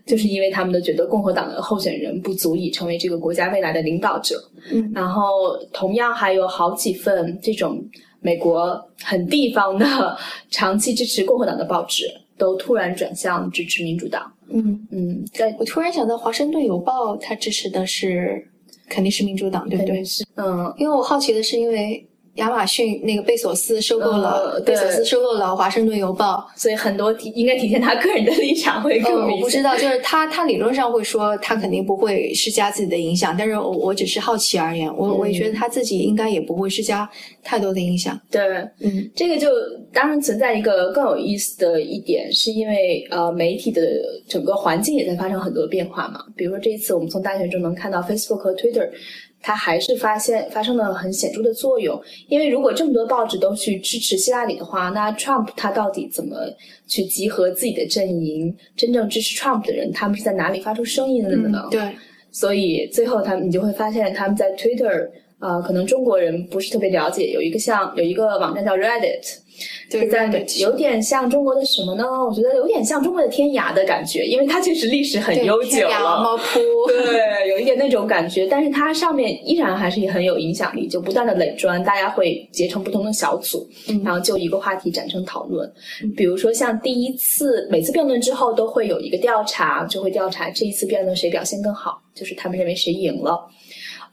[0.07, 4.37] 就是因为他们都觉得共和党的候选人不足以成为这个国家未来的领导者，
[4.71, 7.83] 嗯然后同样还有好几份这种
[8.21, 10.17] 美国很地方的
[10.51, 12.05] 长期支持共和党的报纸，
[12.37, 14.31] 都突然转向支持民主党。
[14.51, 18.47] 嗯，嗯，在我突然想到，《华盛顿邮报》它支持的是
[18.89, 20.05] 肯定是民主党，对不对？
[20.05, 26.47] 是嗯因为我好奇的是，因为亚马逊那个贝索斯收购了、贝索斯收购了《华盛顿邮报》。
[26.61, 29.41] 所以很多体应该体现他个人的立场会更呃，明显。
[29.41, 37.09] 我不知道，就是他，他理论上会说他肯定不会施加自己的影响，但是我我只是好奇而言，我、我也觉得他自己应该也不会施加
[37.43, 38.19] 太多的影响。
[38.31, 38.43] 对，
[38.81, 39.49] 嗯这个就
[39.93, 43.83] 当然存在一个更有意思的一点，是因为呃媒体的
[44.29, 46.21] 整个环境也在发生很多变化嘛。
[46.37, 48.89] 比如说这一次我们从大选中能看到 Facebook 和 Twitter，
[49.47, 52.01] 它还是发现发生了很显著的作用。
[52.29, 56.35] 因为如果这么多报纸都去支持希拉里的话，那 Trump 他到底怎么
[56.87, 58.57] 去集合自己的阵营？
[58.75, 61.61] 真正支持 Trump 的人，他们是在哪里发出声音的呢？
[61.67, 61.83] 嗯，对，
[62.31, 69.44] 所以最后他们你就会发现他们在 Twitter，呃，可能中国人不是特别了解，有一个像有一个网站叫 Reddit，
[69.91, 72.05] 对是在有点像中国的什么呢？
[72.05, 76.23] 我觉得有点像中国的天涯的感觉，因为它确实历史很悠久天涯了。
[76.23, 85.71] 猫扑，对，有一点那种感觉，但是它上面依然还是很有影响力，就不断的垒砖，大家会结成不同的小组，嗯然后就一个话题展成讨论。
[86.17, 93.41] 比如说像第一次每次辩论之后都会有一个调查，就会调查这一次辩论谁表现更好，就是他们认为谁赢了。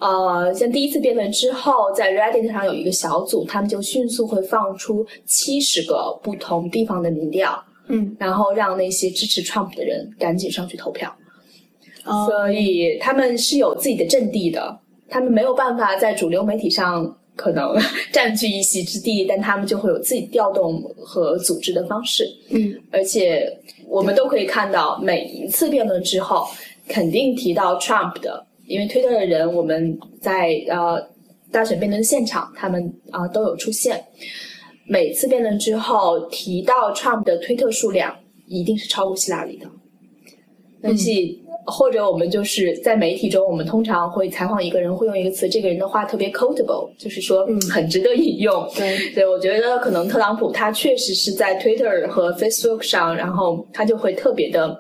[0.02, 11.16] 呃，像第一次辩论之后，在 Reddit 上有一个小组，他们就迅速会放出七十个不同地方的民调，嗯，然后让那些支持 Trump 的人赶紧上去投票。
[12.04, 14.76] 哦所以他们是有自己的阵地的，
[15.08, 17.76] 他们没有办法在主流媒体上可能
[18.12, 22.26] 占据一席之地，但他们就会有自己调动和组织的方式。
[22.50, 23.56] 嗯而且
[23.88, 26.48] 我们都可以看到，每一次辩论之后，
[26.88, 30.98] 肯定提到 Trump 的，因为推特的人，我们在呃
[31.52, 32.82] 大选辩论的现场，他们
[33.12, 34.02] 啊、呃都有出现。
[34.88, 38.16] 每次辩论之后提到 Trump 的推特数量，
[38.48, 39.68] 一定是超过希拉里的。
[40.82, 41.12] 但是、
[41.68, 48.68] 或者我们就是在媒体中，我们通常会采访一个人，会用一个词，这个人的话特别 quotable，就是说嗯很值得引用。
[48.76, 54.76] 对，对，我觉得可能特朗普他确实是在 Twitter 和 Facebook 上，然后他就会特别的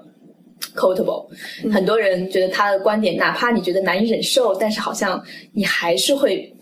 [0.75, 1.27] quotable。
[1.71, 5.21] 很多人觉得他的观点，哪怕你觉得难以忍受，但是好像
[5.53, 6.53] 你还是会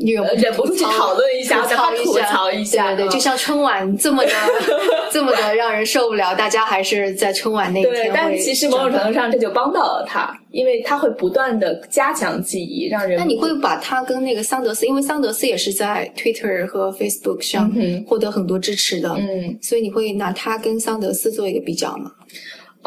[0.00, 2.94] 你忍不住去讨论一下，吐槽一下，槽一下。
[2.94, 4.30] 对对，嗯就像春晚这么的
[5.10, 9.12] 这么的让人受不了，大家还是在春晚那一对天，会但其实某种程度。
[9.12, 17.68] 上这就帮到了他，因为他会不断的加强记忆，让人那你会把他跟那个桑德斯，因为桑德斯也是在 Twitter 和 Facebook 上
[18.06, 22.12] 获得很多支持的，嗯所以你会拿他跟桑德斯做一个比较吗？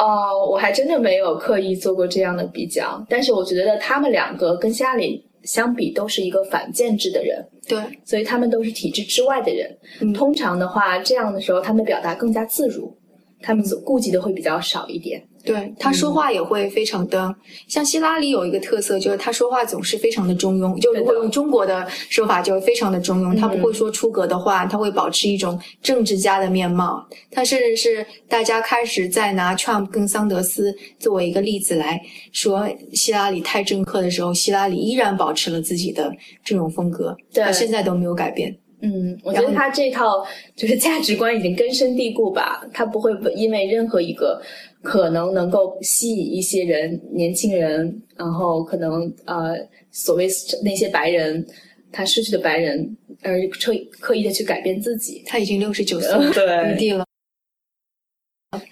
[0.02, 9.70] 哦，我还真的没有刻意做过这样的比较，但是我觉得他们两个跟希拉里相比，都是一个反建制的人，对，所以他们都是体制之外的人。
[10.00, 12.92] 嗯通常的话，这样的时候他们表达更加自如，
[13.40, 15.22] 他们所顾忌的会比较少一点。
[15.44, 17.34] 对他说话也会非常的，
[17.66, 20.78] 像希拉里有一个特色，就是他说话总是非常的中庸。
[20.80, 27.04] 就如果用中国的说法，就非常的中庸，他不会说出格的话，他会保持一种政治家的面貌。
[27.30, 32.00] 他甚至是大家开始在拿 Trump 跟桑德斯作为一个例子来
[32.30, 36.12] 说希拉里太政客的时候，希拉里依然保持了自己的
[36.44, 38.56] 这种风格，对到现在都没有改变。
[38.84, 40.26] 嗯，我觉得他这套
[40.56, 44.42] 就是价值观已经根深蒂固吧，他不会因为任何一个
[44.82, 49.56] 可能能够吸引一些人、年轻人，然后可能呃
[49.90, 50.28] 所谓
[50.64, 51.46] 那些白人
[51.92, 55.22] 他失去的白人而刻意刻意的去改变自己。
[55.26, 57.06] 他已经六十九岁了 对余地了，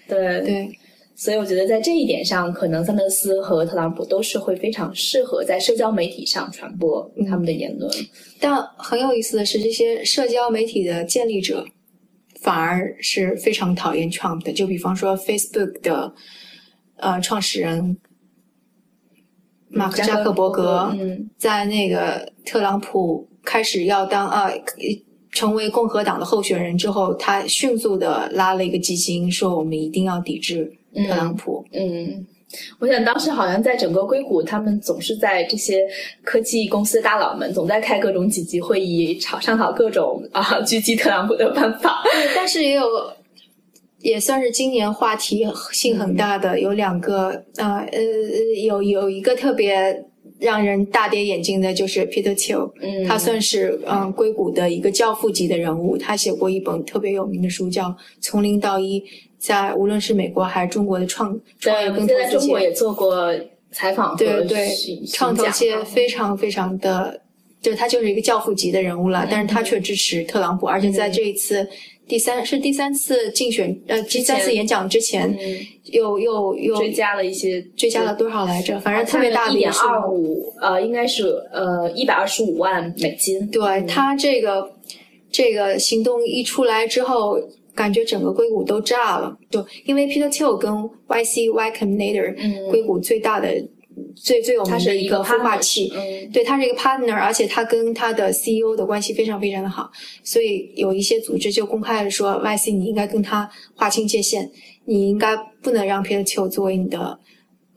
[0.07, 0.69] 对对。
[1.13, 7.91] 所以我觉得在这一点上，可能桑德斯和特朗普都是会非常适合在社交媒体上传播他们的言论。
[8.39, 11.63] 但很有意思的是，这些社交媒体的建立者
[12.41, 14.51] 反而是非常讨厌 Trump 的。
[14.51, 16.13] 就比方说 Facebook 的
[16.97, 17.97] 呃创始人
[19.69, 24.49] 马克扎克伯格，嗯在那个特朗普开始要当啊
[25.31, 31.65] 成为共和党的候选人之后，他迅速的拉了一个基金，说我们一定要抵制特朗普。
[31.71, 32.27] 嗯，
[32.79, 35.87] 我想当时好像在整个硅谷，他们总是在这些
[36.23, 42.01] 科技公司大佬们总在开各种紧急会议，吵商讨各种啊狙击特朗普的办法。
[42.03, 42.85] 对，但是也有，
[43.99, 48.01] 也算是今年话题性很大的，有两个，呃呃，
[48.63, 50.05] 有有一个特别
[50.39, 57.85] 让人大跌眼镜的，就是 Peter Thiel，嗯他算是嗯硅谷的一个教父级的人物，他写过一本特别有名的书，叫
[58.19, 58.99] 《从零到一》。
[59.41, 63.33] 在无论是美国还是中国的创创业跟投资在中国也做过
[63.71, 64.69] 采访，对对，
[65.11, 67.19] 创投界非常非常的，
[67.59, 69.27] 就他就是一个教父级的人物了。
[69.31, 71.67] 但是他却支持特朗普，而且在这一次
[72.07, 75.35] 第三是第三次竞选呃第三次演讲之前，
[75.85, 78.79] 又又又追加了一些，追加了多少来着？
[78.79, 83.47] 反正特别大的一点二五，呃，应该是呃一百二十五万美金。
[83.49, 84.71] 对他这个
[85.31, 87.39] 这个行动一出来之后。
[87.81, 90.71] 感觉整个硅谷都炸了，就因为 Peter Thiel 跟
[91.07, 93.47] YC Y Combinator，嗯，硅谷最大的、
[94.15, 99.89] 最最有名的一个孵化器，嗯，对，他是一个 partner，而且他跟他的 CEO 的关系非常非常的好，
[100.23, 104.47] 所以有一些组织就公开的说，YC 你应该跟他划清界限，
[104.85, 107.19] 你应该不能让 Peter Thiel 作为你的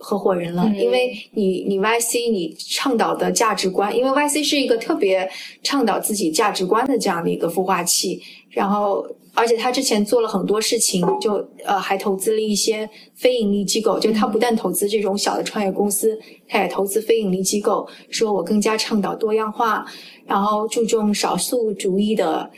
[0.05, 5.29] 合伙人了，因为你你 YC 你倡导的价值观，因为 YC 是一个特别
[5.63, 9.07] 倡导自己价值观的这样的一个孵化器，然后。
[9.37, 13.99] 而且他之前做了很多事情，就呃还投资了一些非盈利机构。
[13.99, 17.85] 就他不但投资这种小的创业公司，他也投资非盈利机构。
[18.11, 19.85] 说我更加倡导多样化，
[20.25, 22.49] 然后注重少数主义的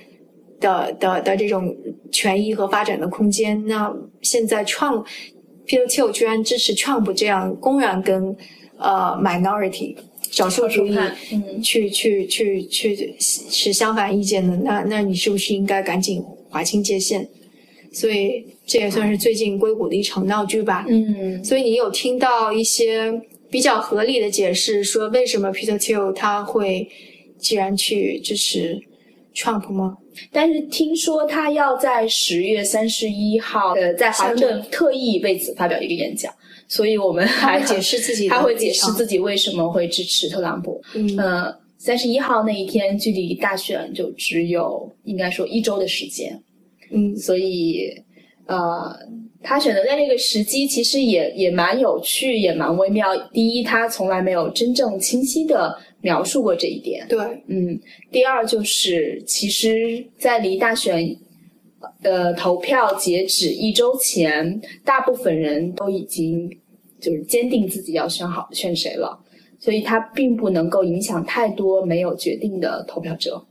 [0.60, 1.74] 的的的这种
[2.12, 3.64] 权益和发展的空间。
[3.66, 3.90] 那
[4.20, 5.02] 现在 Trump
[5.66, 8.36] Peter Thiel 居然支持 Trump 这样公然跟
[8.78, 9.96] 呃 minority
[10.30, 10.96] 少数主义
[11.62, 16.22] 去去去去持相反意见的，那那你是不是应该赶紧？
[16.48, 17.28] 划清界限，
[17.92, 20.86] 所以这也算是最近硅谷的一场闹剧吧。
[20.88, 23.12] 嗯，所以你有听到一些
[23.50, 26.88] 比较合理的解释，说为什么 Peter Thiel 他会
[27.36, 28.80] 既然去支持
[29.34, 29.98] Trump 吗？
[30.32, 36.32] 但是听说他要在十月三十一号，呃，在华盛顿特意为此发表一个演讲，
[36.68, 40.82] 所以我们还解释自己，他会解释自己为什么会支持特朗普。
[40.94, 41.16] 嗯。
[41.78, 46.42] 三十一号那一天，距离大选就只有应该说一周的时间，
[46.90, 47.92] 嗯，所以，
[48.46, 48.92] 呃，
[49.40, 53.14] 他选择在这个时机，其实也也蛮有趣，也蛮微妙。
[53.30, 57.78] 第一，他从来没有真正清晰的描述过这一点，对，嗯。
[58.10, 61.16] 第二，就是其实，在离大选，
[62.02, 66.48] 呃，投票截止一周前，大部分人都已经
[67.00, 69.18] 就是坚定自己要选好选谁了。
[69.58, 73.42] 所以它并不能够影响太多没有决定的投票者。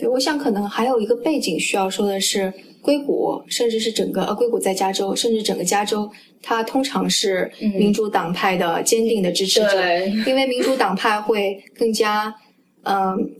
[0.00, 6.10] 对，我想可能还有一个背景需要说的是，硅谷甚至是整个呃，硅谷在加州，甚至整个加州，
[6.42, 12.34] 它通常是民主党派的坚定的支持者，因为民主党派会更加
[12.84, 13.30] 嗯，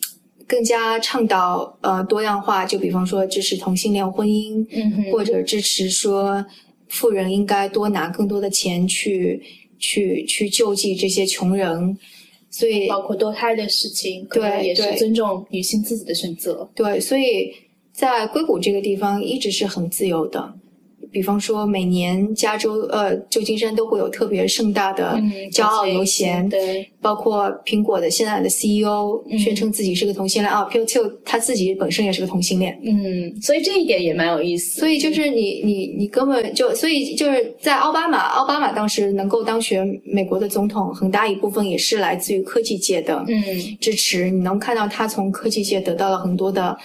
[0.46, 6.44] 更加倡导呃多样化，就比方说支持同性恋婚姻，嗯，或者支持说
[6.88, 9.42] 富人应该多拿更多的钱去。
[9.82, 11.96] 去去救济这些穷人，
[12.50, 16.68] 所以包括堕胎的事情，对，也是尊重女性自己的选择。
[16.74, 17.54] 对，所以
[17.92, 20.52] 在硅谷这个地方一直是很自由的。
[21.10, 25.20] 比方说，每年加州呃旧金山都会有特别盛大的
[25.52, 34.80] 骄傲游行，对，包括苹果的现在的 CEO 宣称自己是个同性恋啊 p e t e 他自己本身也是个同性恋，嗯，所以这一点也蛮有意思。
[34.80, 43.42] 所以就是你你你根本就，所以就是在奥巴马，奥巴马当时能够当选美国的总统，很大一部分也是来自于科技界的嗯
[43.80, 44.30] 支持。
[44.30, 46.76] 你能看到他从科技界得到了很多的。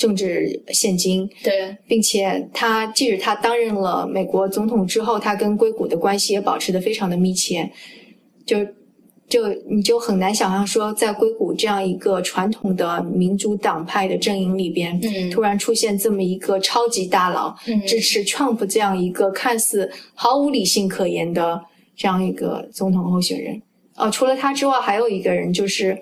[0.00, 7.70] 政治现金，对，并且他即使他担任了美国总统之后，他跟硅谷的关系也保持的非常的密切，
[8.46, 8.64] 就
[9.28, 21.60] 就你就很难想象说，在硅谷这样一个传统的民主党派的阵营里边，嗯，突然出现这么一个超级大佬，嗯，支持 Trump 这样一个看似毫无理性可言的
[21.94, 23.60] 这样一个总统候选人。
[23.96, 25.98] 哦，除了他之外，还有一个人就是。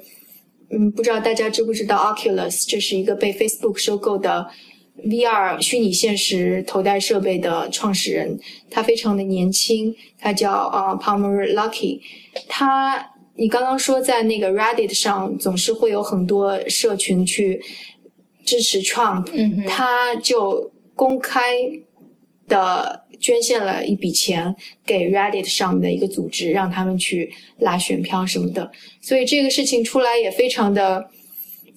[0.71, 4.47] 嗯，不知道大家知不知道 Oculus，这是一个被 Facebook 收购的
[5.05, 8.39] VR 虚拟现实头戴设备的创始人。
[8.71, 12.01] 他非常的年轻，他叫啊 Palmer Luckey。
[12.49, 17.62] 他，你刚刚说在那个 Reddit 上总是会有很多社群去
[18.45, 21.55] 支持 Trump，嗯，他就公开
[22.49, 23.05] 的。
[23.20, 24.55] 捐献了一笔钱
[24.86, 27.28] 给 Reddit 上面的一个组织，让他们去
[27.59, 28.70] 拉选票什么的。
[29.01, 31.05] 所以这个事情出来也非常的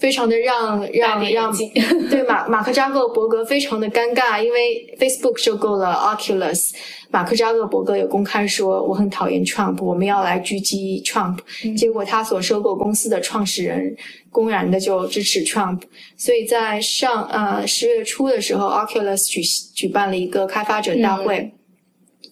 [0.02, 1.54] 非常的让让让
[2.10, 6.72] 对马马克扎克伯格非常的尴尬，因为 Facebook 收购了 Oculus，
[7.12, 11.38] 马克扎克伯格也公开说我很讨厌 Trump，我们要来狙击 Trump，
[11.78, 13.96] 结果他所收购公司的创始人
[14.32, 15.82] 公然的就支持 Trump，
[16.18, 19.44] 所以在上呃十月初的时候，Oculus 举
[19.76, 21.54] 举办了一个开发者大会。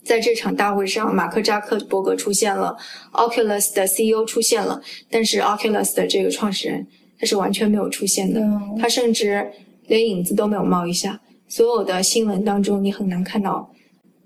[0.02, 2.76] 在这场大会上，马克扎克伯格出现了
[3.14, 6.88] ，Oculus 的 CEO 出现了，但是 Oculus 的这个创始人
[7.20, 8.42] 他是完全没有出现的，
[8.80, 9.46] 他甚至
[9.88, 11.20] 连影子都没有冒一下。
[11.48, 13.70] 所有的新闻当中，你很难看到。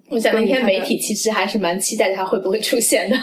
[0.10, 3.18] 我想那天媒体其实还是蛮期待他会不会出现的，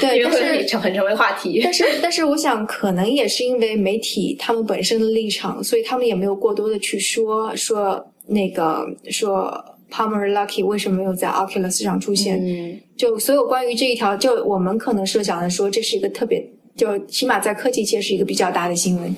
[0.00, 1.60] 对， 因为会成很成为话题。
[1.62, 9.64] 但是，但是我想可能也是因为媒体他们本身的立场，所以他们也没有过多的去说说那个说。
[9.88, 12.42] Palmer Lucky 为什么没有在 Oculus 上出现？
[12.96, 16.44] 就所有关于这一条，就我们可能设想的说，这是一个特别，
[16.76, 19.14] 就起码在科技界是一个比较大的新闻。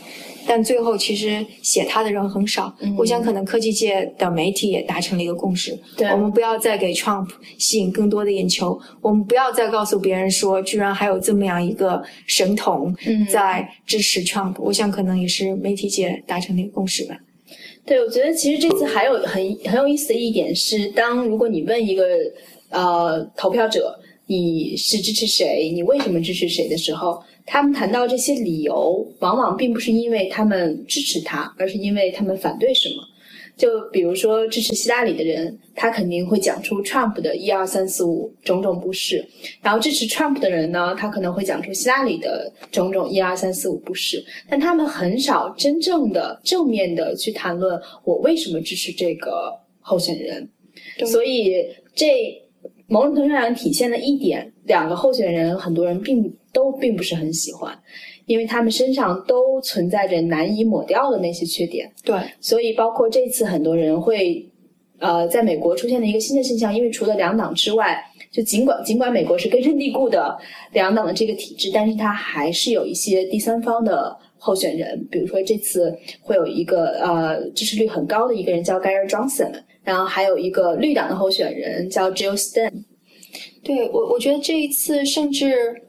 [0.51, 2.75] 但最后其实写它的人很少。
[2.97, 5.79] 我想可能科技界的媒体也达成了一个共识：
[6.11, 7.29] 我们不要再给 Trump
[7.59, 12.97] 吸引更多的眼球，我们不要再告诉别人说，居然还有这么样一个神童
[13.31, 14.55] 在支持 Trump。
[14.59, 17.15] 我想可能也是媒体界达成的一个共识吧。
[17.85, 22.07] 对，我觉得其实这次还有很很有意思的一点是，当如果你问一个
[22.71, 23.95] 呃投票者
[24.25, 32.97] 你是支持谁，你为什么支持谁的时候，他们谈到这些理由，往往并不是因为他们支持他，而是因为他们反对什么。
[33.57, 39.17] 就比如说支持希拉里的人，他肯定会讲出 Trump 的一二三四五种种不是；
[39.63, 44.23] 然后支持 Trump 的人呢，他可能会讲出希拉里的种种一二三四五不是。
[44.49, 50.49] 但他们很少真正的正面的去谈论我为什么支持这个候选人。
[51.07, 51.53] 所以
[51.97, 52.07] 这
[52.87, 57.73] 某种程度上体现了一点，两个候选人很多人并都并不是很喜欢。
[58.27, 64.47] 因为他们身上都存在着难以抹掉的那些缺点，对，所以包括这次很多人会，
[64.99, 70.37] 呃，在美国出现的一个新的现象，因为除了两党之外，就尽管尽管美国是根深蒂固的
[70.73, 79.53] 两党的这个体制，但是它还是有一些第三方的候选人，比如说这次会有一个呃支持率很高的一个人叫 Gary Johnson，
[79.83, 82.85] 然后还有一个绿党的候选人叫 Jill Stein，
[83.63, 85.88] 对我我觉得这一次甚至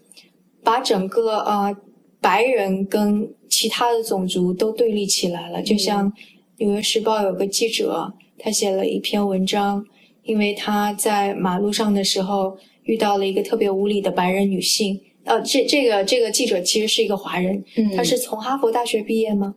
[0.69, 1.75] 把整个呃。
[2.21, 6.11] 白人跟其他的种族都对立起来了，就像
[6.57, 9.85] 《纽约时报》有个记者，他写了一篇文章，
[10.23, 14.99] 因为他在马路上的时候遇到了一个特别无理的白人女性。
[15.23, 17.63] 呃，这这个这个记者其实是一个华人，
[17.95, 19.55] 他是从哈佛大学毕业吗？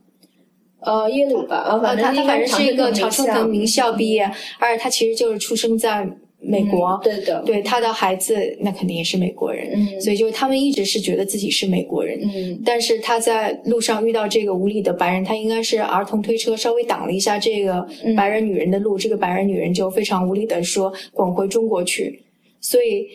[0.82, 4.22] 呃，耶鲁吧，呃，他他反正是一个常春藤名校毕业，
[4.60, 6.08] 而且他其实就是出生在。
[6.44, 17.86] 美国，对的，对他的孩子，那肯定也是美国人，嗯，所以就他们一直是觉得自己是美国人，嗯，但是他在路上遇到这个无理的白人，他应该是儿童推车稍微挡了一下这个
[18.16, 22.22] 白人女人的路，这个白人女人就非常无理的说滚回中国去，
[22.60, 23.06] 所以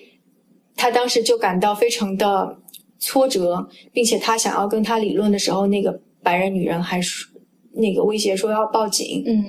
[0.75, 2.57] 他当时就感到非常的
[2.97, 7.30] 挫折，并且他想要跟他理论的时候，那个白人女人还说
[7.73, 9.45] 那个威胁说要报警，嗯。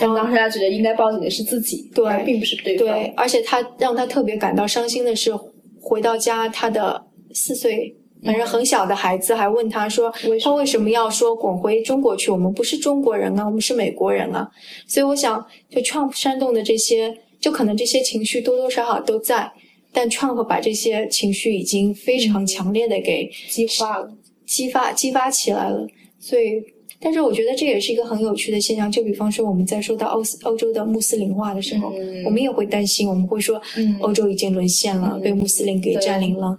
[0.00, 2.86] 但当时他觉得应该报警的是自己，对，并不是对方。
[2.86, 5.32] 对，而且他让他特别感到伤心的是，
[5.80, 12.30] 回到家，他的四岁，反正很小的孩子还问他说：“他为什么要说滚回中国去？
[12.30, 14.48] 我们不是中国人啊，我们是美国人啊。”
[14.86, 19.50] 所以我想，就 Trump 煽动的这些，就可能这些情绪多多少少都在，
[19.92, 24.12] 但 Trump 把这些情绪已经非常强烈的给激化了，
[24.46, 25.86] 激发激发起来了，
[26.18, 26.62] 所以。
[27.00, 31.92] 但是我觉得这也是一个很有趣的现象，就比方说我们在说到欧欧洲的穆斯林化的时候，
[32.24, 33.60] 我们也会担心，我们会说，
[34.00, 36.58] 欧洲已经沦陷了，被穆斯林给占领了。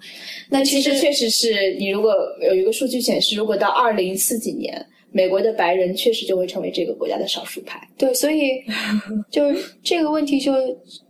[0.49, 7.85] 那其实确实是你如果有一个数据显示，如果到二零四几年，美国的白人确实就会成为这个国家的少数派。
[7.97, 8.63] 对，所以
[9.29, 9.43] 就
[9.83, 10.53] 这个问题就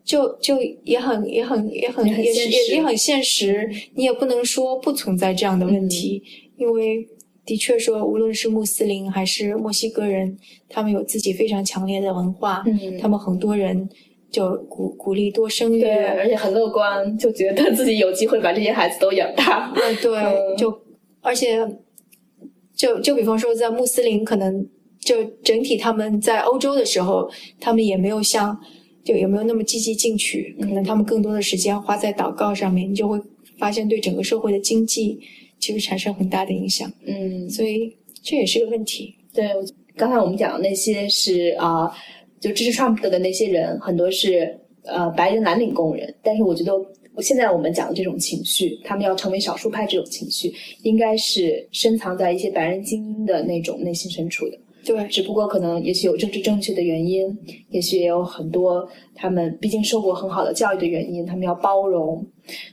[0.03, 2.33] 就就也很也很也很也
[2.71, 6.23] 也很现实，你也不能说不存在这样的问题，
[6.57, 7.07] 因为。
[7.49, 10.37] 的确说，无论是穆斯林还是墨西哥人，
[10.69, 12.63] 他们有自己非常强烈的文化。
[12.67, 13.89] 嗯，他们很多人
[14.29, 19.73] 就鼓鼓励多生育，对，而且很乐观，就觉得自己有机会把这些孩子都养大。
[19.75, 20.79] 嗯，对，就
[21.21, 21.67] 而且
[22.75, 24.63] 就就比方说，在穆斯林可能
[24.99, 27.27] 就整体他们在欧洲的时候，
[27.59, 28.55] 他们也没有像
[29.03, 33.19] 就有没有那么积极进取，可能他们更多的时间花在祷告上面，你就会
[33.57, 35.19] 发现对整个社会的经济。
[35.59, 39.15] 其实产生很大的影响，嗯，所以这也是个问题。
[39.33, 39.47] 对，
[39.95, 41.91] 刚才我们讲的那些是啊，
[42.39, 46.73] 就支持 Trump 的那些人，很多是呃白人蓝领工人，但是我觉得
[47.21, 50.53] 现在我们讲的这种情绪，他们要成为少数派这种情绪，
[50.83, 54.57] 应该是深藏在一些白人精英的那种内心深处的。
[54.85, 57.27] 对，只不过可能也许有政治正确的原因，
[57.69, 62.25] 也许也有很多他们毕竟受过很好的教育的原因，他们要包容，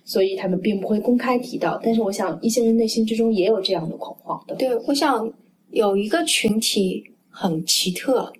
[0.04, 1.80] 所以他们并不会公开提到。
[1.82, 4.54] 但是我想，一些人内心之中也有这样的恐慌的。
[4.56, 5.32] 对，我想
[5.70, 8.32] 有一个群体很奇特，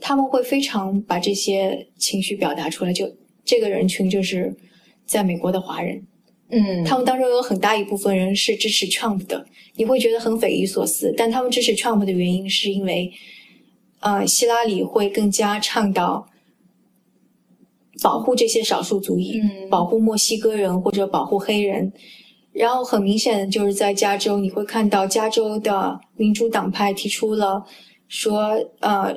[0.00, 2.92] 他们会非常把这些情绪表达出来。
[2.92, 3.10] 就
[3.44, 4.54] 这个人群就是
[5.06, 6.02] 在美国的华人。
[6.50, 11.12] 嗯，他们当中有很大一部分人是支持 Trump 的，你会觉得很匪夷所思。
[11.14, 13.12] 但他们支持 Trump 的原因是因为，
[14.00, 16.26] 呃，希拉里会更加倡导
[18.02, 21.92] 保护这些少数族裔，嗯保护墨西哥人或者保护黑人。
[22.52, 27.64] 然后很明显的就是在加州，你会看到加州的民主党派提出了
[28.08, 29.14] 说，呃，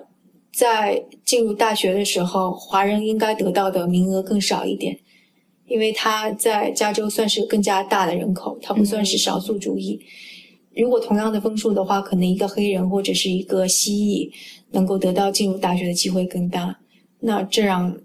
[0.53, 4.99] 在进入大学的时候，华人应该得到的名额更少一点。
[5.65, 9.97] 因为他在加州算是更加大的人口，他不算是少数族裔。
[10.75, 14.29] 如果同样的分数的话，可能一个黑人或者是一个蜥蜴
[14.71, 16.77] 能够得到进入大学的机会更大。
[17.21, 17.97] 那这让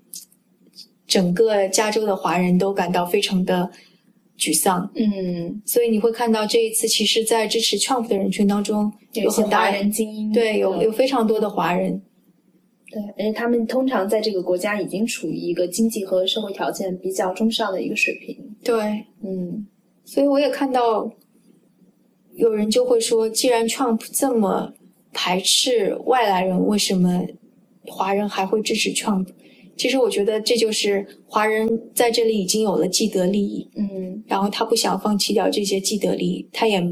[1.07, 3.71] 整个加州的华人都感到非常的
[4.39, 4.91] 沮丧。
[4.95, 12.03] 嗯，所以你会看到这一次，其实，在支持 Trump 的人群当中，有些很大华人精英，对，有嗯有非常多的华人。
[12.91, 18.37] 对，而且他们通常在这个国家已经处于一个经济和社会条件比较中上的一个水平。
[18.63, 19.67] 对，嗯
[20.05, 21.11] 所以我也看到
[22.35, 24.73] 有人就会说，既然 Trump 这么
[25.13, 27.27] 排斥外来人，为什么
[27.87, 29.27] 华人还会支持 Trump？
[29.77, 34.25] 其实我觉得这就是华人在这里已经有了既得利益，嗯。
[34.27, 36.83] 然后他不想放弃掉这些既得利益，他也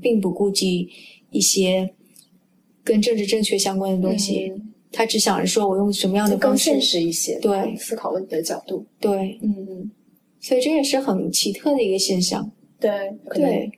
[0.00, 0.88] 并不顾及
[1.30, 1.90] 一些
[2.82, 4.72] 跟政治正确相关的东西，嗯。
[4.92, 6.66] 他只想着说我用什么样的方式。
[6.66, 7.74] 就更现，实一些，对。
[7.76, 8.86] 思考问题的角度。
[9.00, 9.90] 对，嗯，
[10.38, 12.48] 所以这也是很奇特的一个现象。
[12.78, 12.90] 对，
[13.34, 13.70] 对，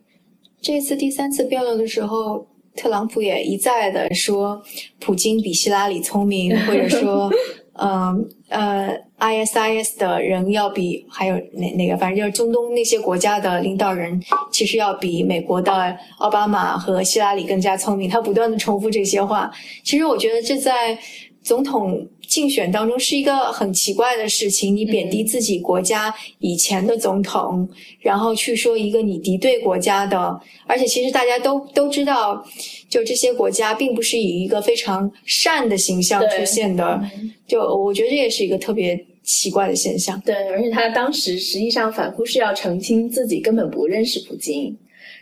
[0.61, 4.62] 这次第三次辩论的时候，特朗普也一再的说
[4.99, 7.31] 普京比希拉里聪明，或者说，
[7.79, 14.20] 嗯呃，ISIS 的人要比还有哪哪个，反正就是中东那些国家的领导人，
[14.51, 18.09] 其实要比美国的奥巴马和希拉里更加聪明。
[18.09, 19.51] 他不断的重复这些话，
[19.85, 20.97] 其实我觉得这在
[21.43, 24.77] 总统竞选当中是一个很奇怪的事情。
[24.77, 27.68] 你贬低自己国家以前的总统，
[28.01, 32.45] 然后去说一个你敌对国家的，而且其实大家都都知道，
[32.89, 37.01] 就这些国家并不是以一个非常善的形象出现的。
[37.14, 40.20] 嗯就我觉得这也是一个特别奇怪的现象。
[40.27, 44.77] 对，而且他当时实际上反复是要澄清自己根本不认识普京，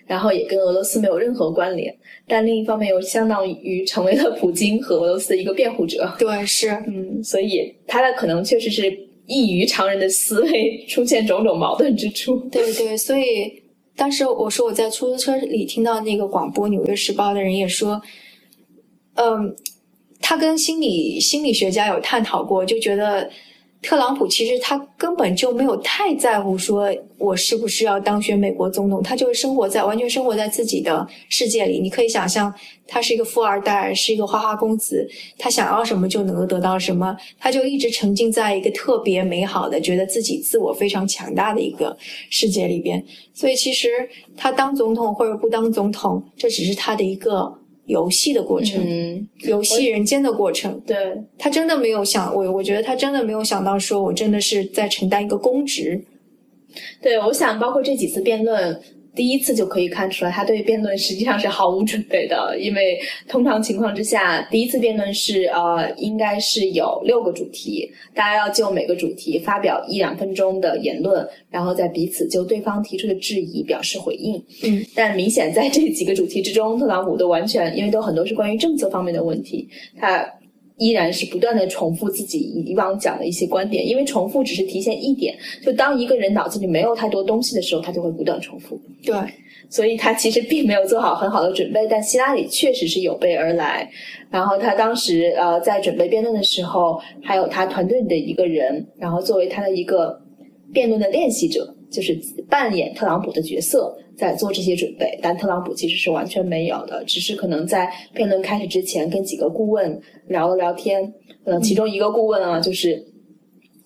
[0.07, 1.95] 然后也跟俄罗斯没有任何关联，
[2.27, 6.11] 但另一方面又相当于成为了普京和俄罗斯的一个辩护者。
[6.19, 8.91] 对，是，嗯，所以他的可能确实是
[9.27, 12.37] 异于常人的思维，出现种种矛盾之处。
[12.51, 13.63] 对对，所以
[13.97, 18.01] 当时我说我在出租车里听到那个广播，《纽约时报》的人也说，
[19.15, 19.55] 嗯，
[20.21, 23.31] 他跟心理心理学家有探讨过，就觉得
[23.85, 31.79] 特朗普其实他根本就没有太在乎说我是不是要当选美国总统，他就是生活在完全生活在自己的世界里。
[31.79, 32.53] 你可以想象，
[32.87, 35.07] 他是一个富二代，是一个花花公子，
[35.37, 41.95] 他想要什么就能够得到什么，他就一直沉浸在一个特别美好的、觉得自己自我非常强大的一个
[42.31, 43.05] 世界里边。
[43.35, 43.89] 所以其实
[44.35, 47.55] 他当总统或者不当总统，这只是他的一个
[47.87, 50.81] 游戏的过程，嗯，游戏人间的过程。
[50.87, 50.97] 对，
[51.39, 56.03] 他真的没有想，我我觉得他真的没有想到，说我真的是在承担一个公职。
[57.01, 58.81] 对，我想包括这几次辩论，
[59.15, 62.99] 第一次就可以看出来，他对辩论实际上是毫无准备的，因为
[63.29, 74.35] 通常情况之下，第一次辩论是呃，应该是有六个主题，大家要就每个主题发表一两分钟的言论，然后再彼此就对方提出的质疑表示回应。
[74.65, 80.29] 嗯，但明显在这几个主题之中，特朗普都完全，因为都很多是关于政策方面的问题，他。
[80.77, 88.81] 依然是不断的重复自己以往讲的一些观点，因为重复只是体现一点，就当一个人脑子里没有太多东西的时候，他就会不断重复。
[89.05, 89.15] 对，
[89.71, 93.89] 所以他其实并没有做好很好的准备，但希拉里确实是有备而来。
[94.31, 100.21] 然后他当时呃在准备辩论的时候，还有他团队里的一个人，然后作为他的一个
[100.73, 102.19] 辩论的练习者，就是
[102.51, 105.19] 扮演特朗普的角色，在做这些准备。
[105.23, 111.15] 但特朗普其实是完全没有的，只是可能在辩论开始之前跟几个顾问聊了聊天，
[111.45, 113.03] 嗯，其中一个顾问啊就是。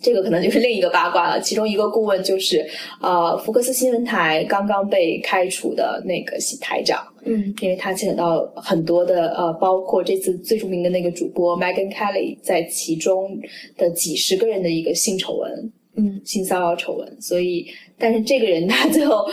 [0.01, 1.41] 这个可能就是另一个八卦了。
[1.41, 2.65] 其中一个顾问就是，
[3.03, 13.37] 呃，福克斯新闻台刚刚被开除的那个台长，嗯因为他牵扯到很多的呃，包括这次最著名的那个主播 Megan Kelly 在其中
[13.77, 17.67] 的几十个人的一个性丑闻，嗯性骚扰丑闻，所以
[17.99, 19.27] 但是这个人他 最后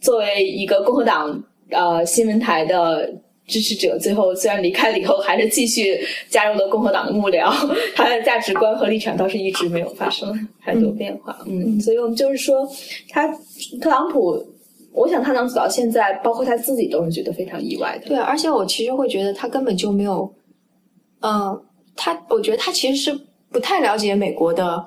[0.00, 3.12] 作为一个共和党呃新闻台的
[3.46, 7.52] 支持者，最后虽然离开了以后，还是继续加入了共和党的幕僚，
[7.94, 11.38] 他的价值观和立场倒是一直没有发生太多变化。
[11.46, 12.66] 嗯，所以我们就是说，
[13.10, 13.28] 他
[13.80, 14.42] 特朗普，
[14.92, 18.08] 我想他能走到现在，包括他自己都是觉得非常意外的。
[18.08, 20.32] 对，而且我其实会觉得他根本就没有，
[21.20, 21.62] 嗯、
[21.94, 24.82] 他我觉得他其实是不太了解美国的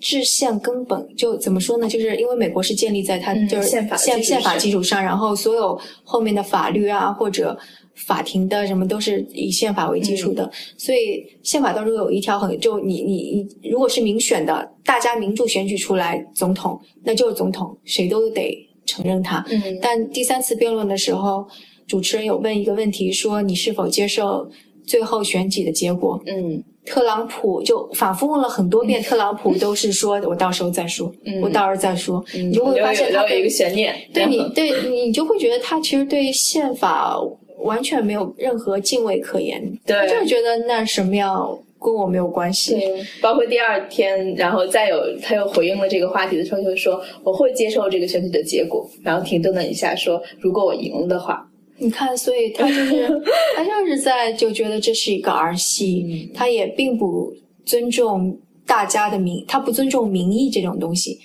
[0.00, 1.06] 制宪根本。
[1.16, 1.88] 就怎么说呢？
[1.88, 7.56] 就是因为美国是建立在它嗯就是宪宪宪法基础上，然后所有后面的法律啊或者
[7.94, 19.44] 法庭的什么都是以宪法为基础嗯的，所以宪法当中有一条很就你你你如果是民选的，大家民主选举出来总统，那就是总统，谁都得承认他。
[19.50, 21.46] 嗯但第三次辩论的时候，
[21.86, 24.50] 主持人有问一个问题，说你是否接受
[24.86, 26.18] 最后选举的结果？
[26.26, 32.24] 嗯特朗普就反复问了很多遍，特朗普都是说我到时候再说，嗯我到时候再说。
[32.34, 33.94] 嗯，你就会发现他有一个悬念。
[34.12, 37.16] 对你对你就会觉得他其实对宪法
[37.58, 41.46] 完全没有任何敬畏可言，对他就是觉得那什么样
[41.78, 42.72] 跟我没有关系。
[42.72, 51.46] 对，包括第二天，然后再有他又回应了这个话题的时候，就说我会接受这个选举的结果，然后停顿了一下，说如果我赢了的话，
[51.80, 53.08] 你看，所以他就是
[53.56, 57.32] 他就是在就觉得这是一个儿戏，嗯他也并不
[57.64, 61.18] 尊重大家的名，他不尊重民意这种东西。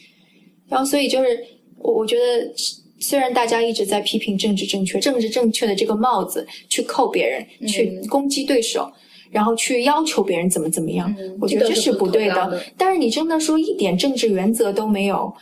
[0.68, 1.44] 然后，所以就是
[1.78, 2.52] 我我觉得，
[3.00, 8.92] 虽然大家一直在批评政治正确，政治正确的这个帽子去扣别人，嗯去攻击对手。
[9.32, 15.34] 然后去要求别人怎么怎么样，嗯我觉得这是不对的但是你真的说一点政治原则都没有，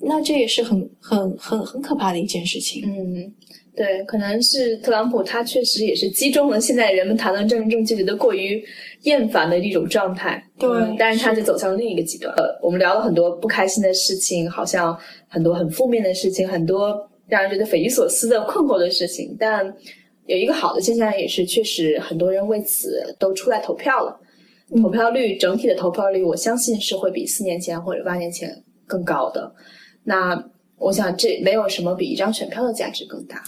[0.00, 2.84] 那这也是很很很很可怕的一件事情。
[2.86, 3.34] 嗯，
[3.76, 8.64] 对，可能是特朗普他确实也是击中了现在人们谈论政治正确觉得过于
[9.02, 10.42] 厌烦的一种状态。
[10.58, 12.34] 对嗯但是他就走向另一个极端。
[12.36, 14.98] 呃，我们聊了很多不开心的事情，好像
[15.28, 19.72] 很多很负面的事情，很多让人觉得匪夷所思的困惑的事情，但。
[20.28, 24.20] 有一个好的现象，也是确实很多人为此都出来投票了。
[24.74, 28.50] 嗯投票率整体的投票率，我相信是会比四年前或者八年前
[28.88, 29.54] 更高的。
[30.02, 30.36] 那
[30.78, 33.40] 我想，这没有什么比一张选票的价值更大。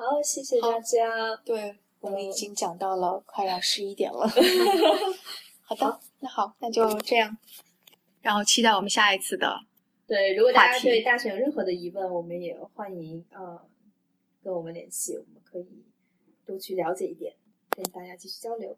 [0.00, 1.36] 好，谢谢大家。
[1.44, 4.26] 对，我们已经讲到了快要十一点了。
[5.60, 7.36] 好的，那好，那就这样，
[8.22, 9.60] 然后期待我们下一次的。
[10.06, 13.60] 对，如果大家对大选有任何的疑问，我们也欢迎呃
[14.42, 15.84] 跟我们联系，我们可以
[16.46, 17.34] 多去了解一点，
[17.68, 18.74] 跟大家继续交流。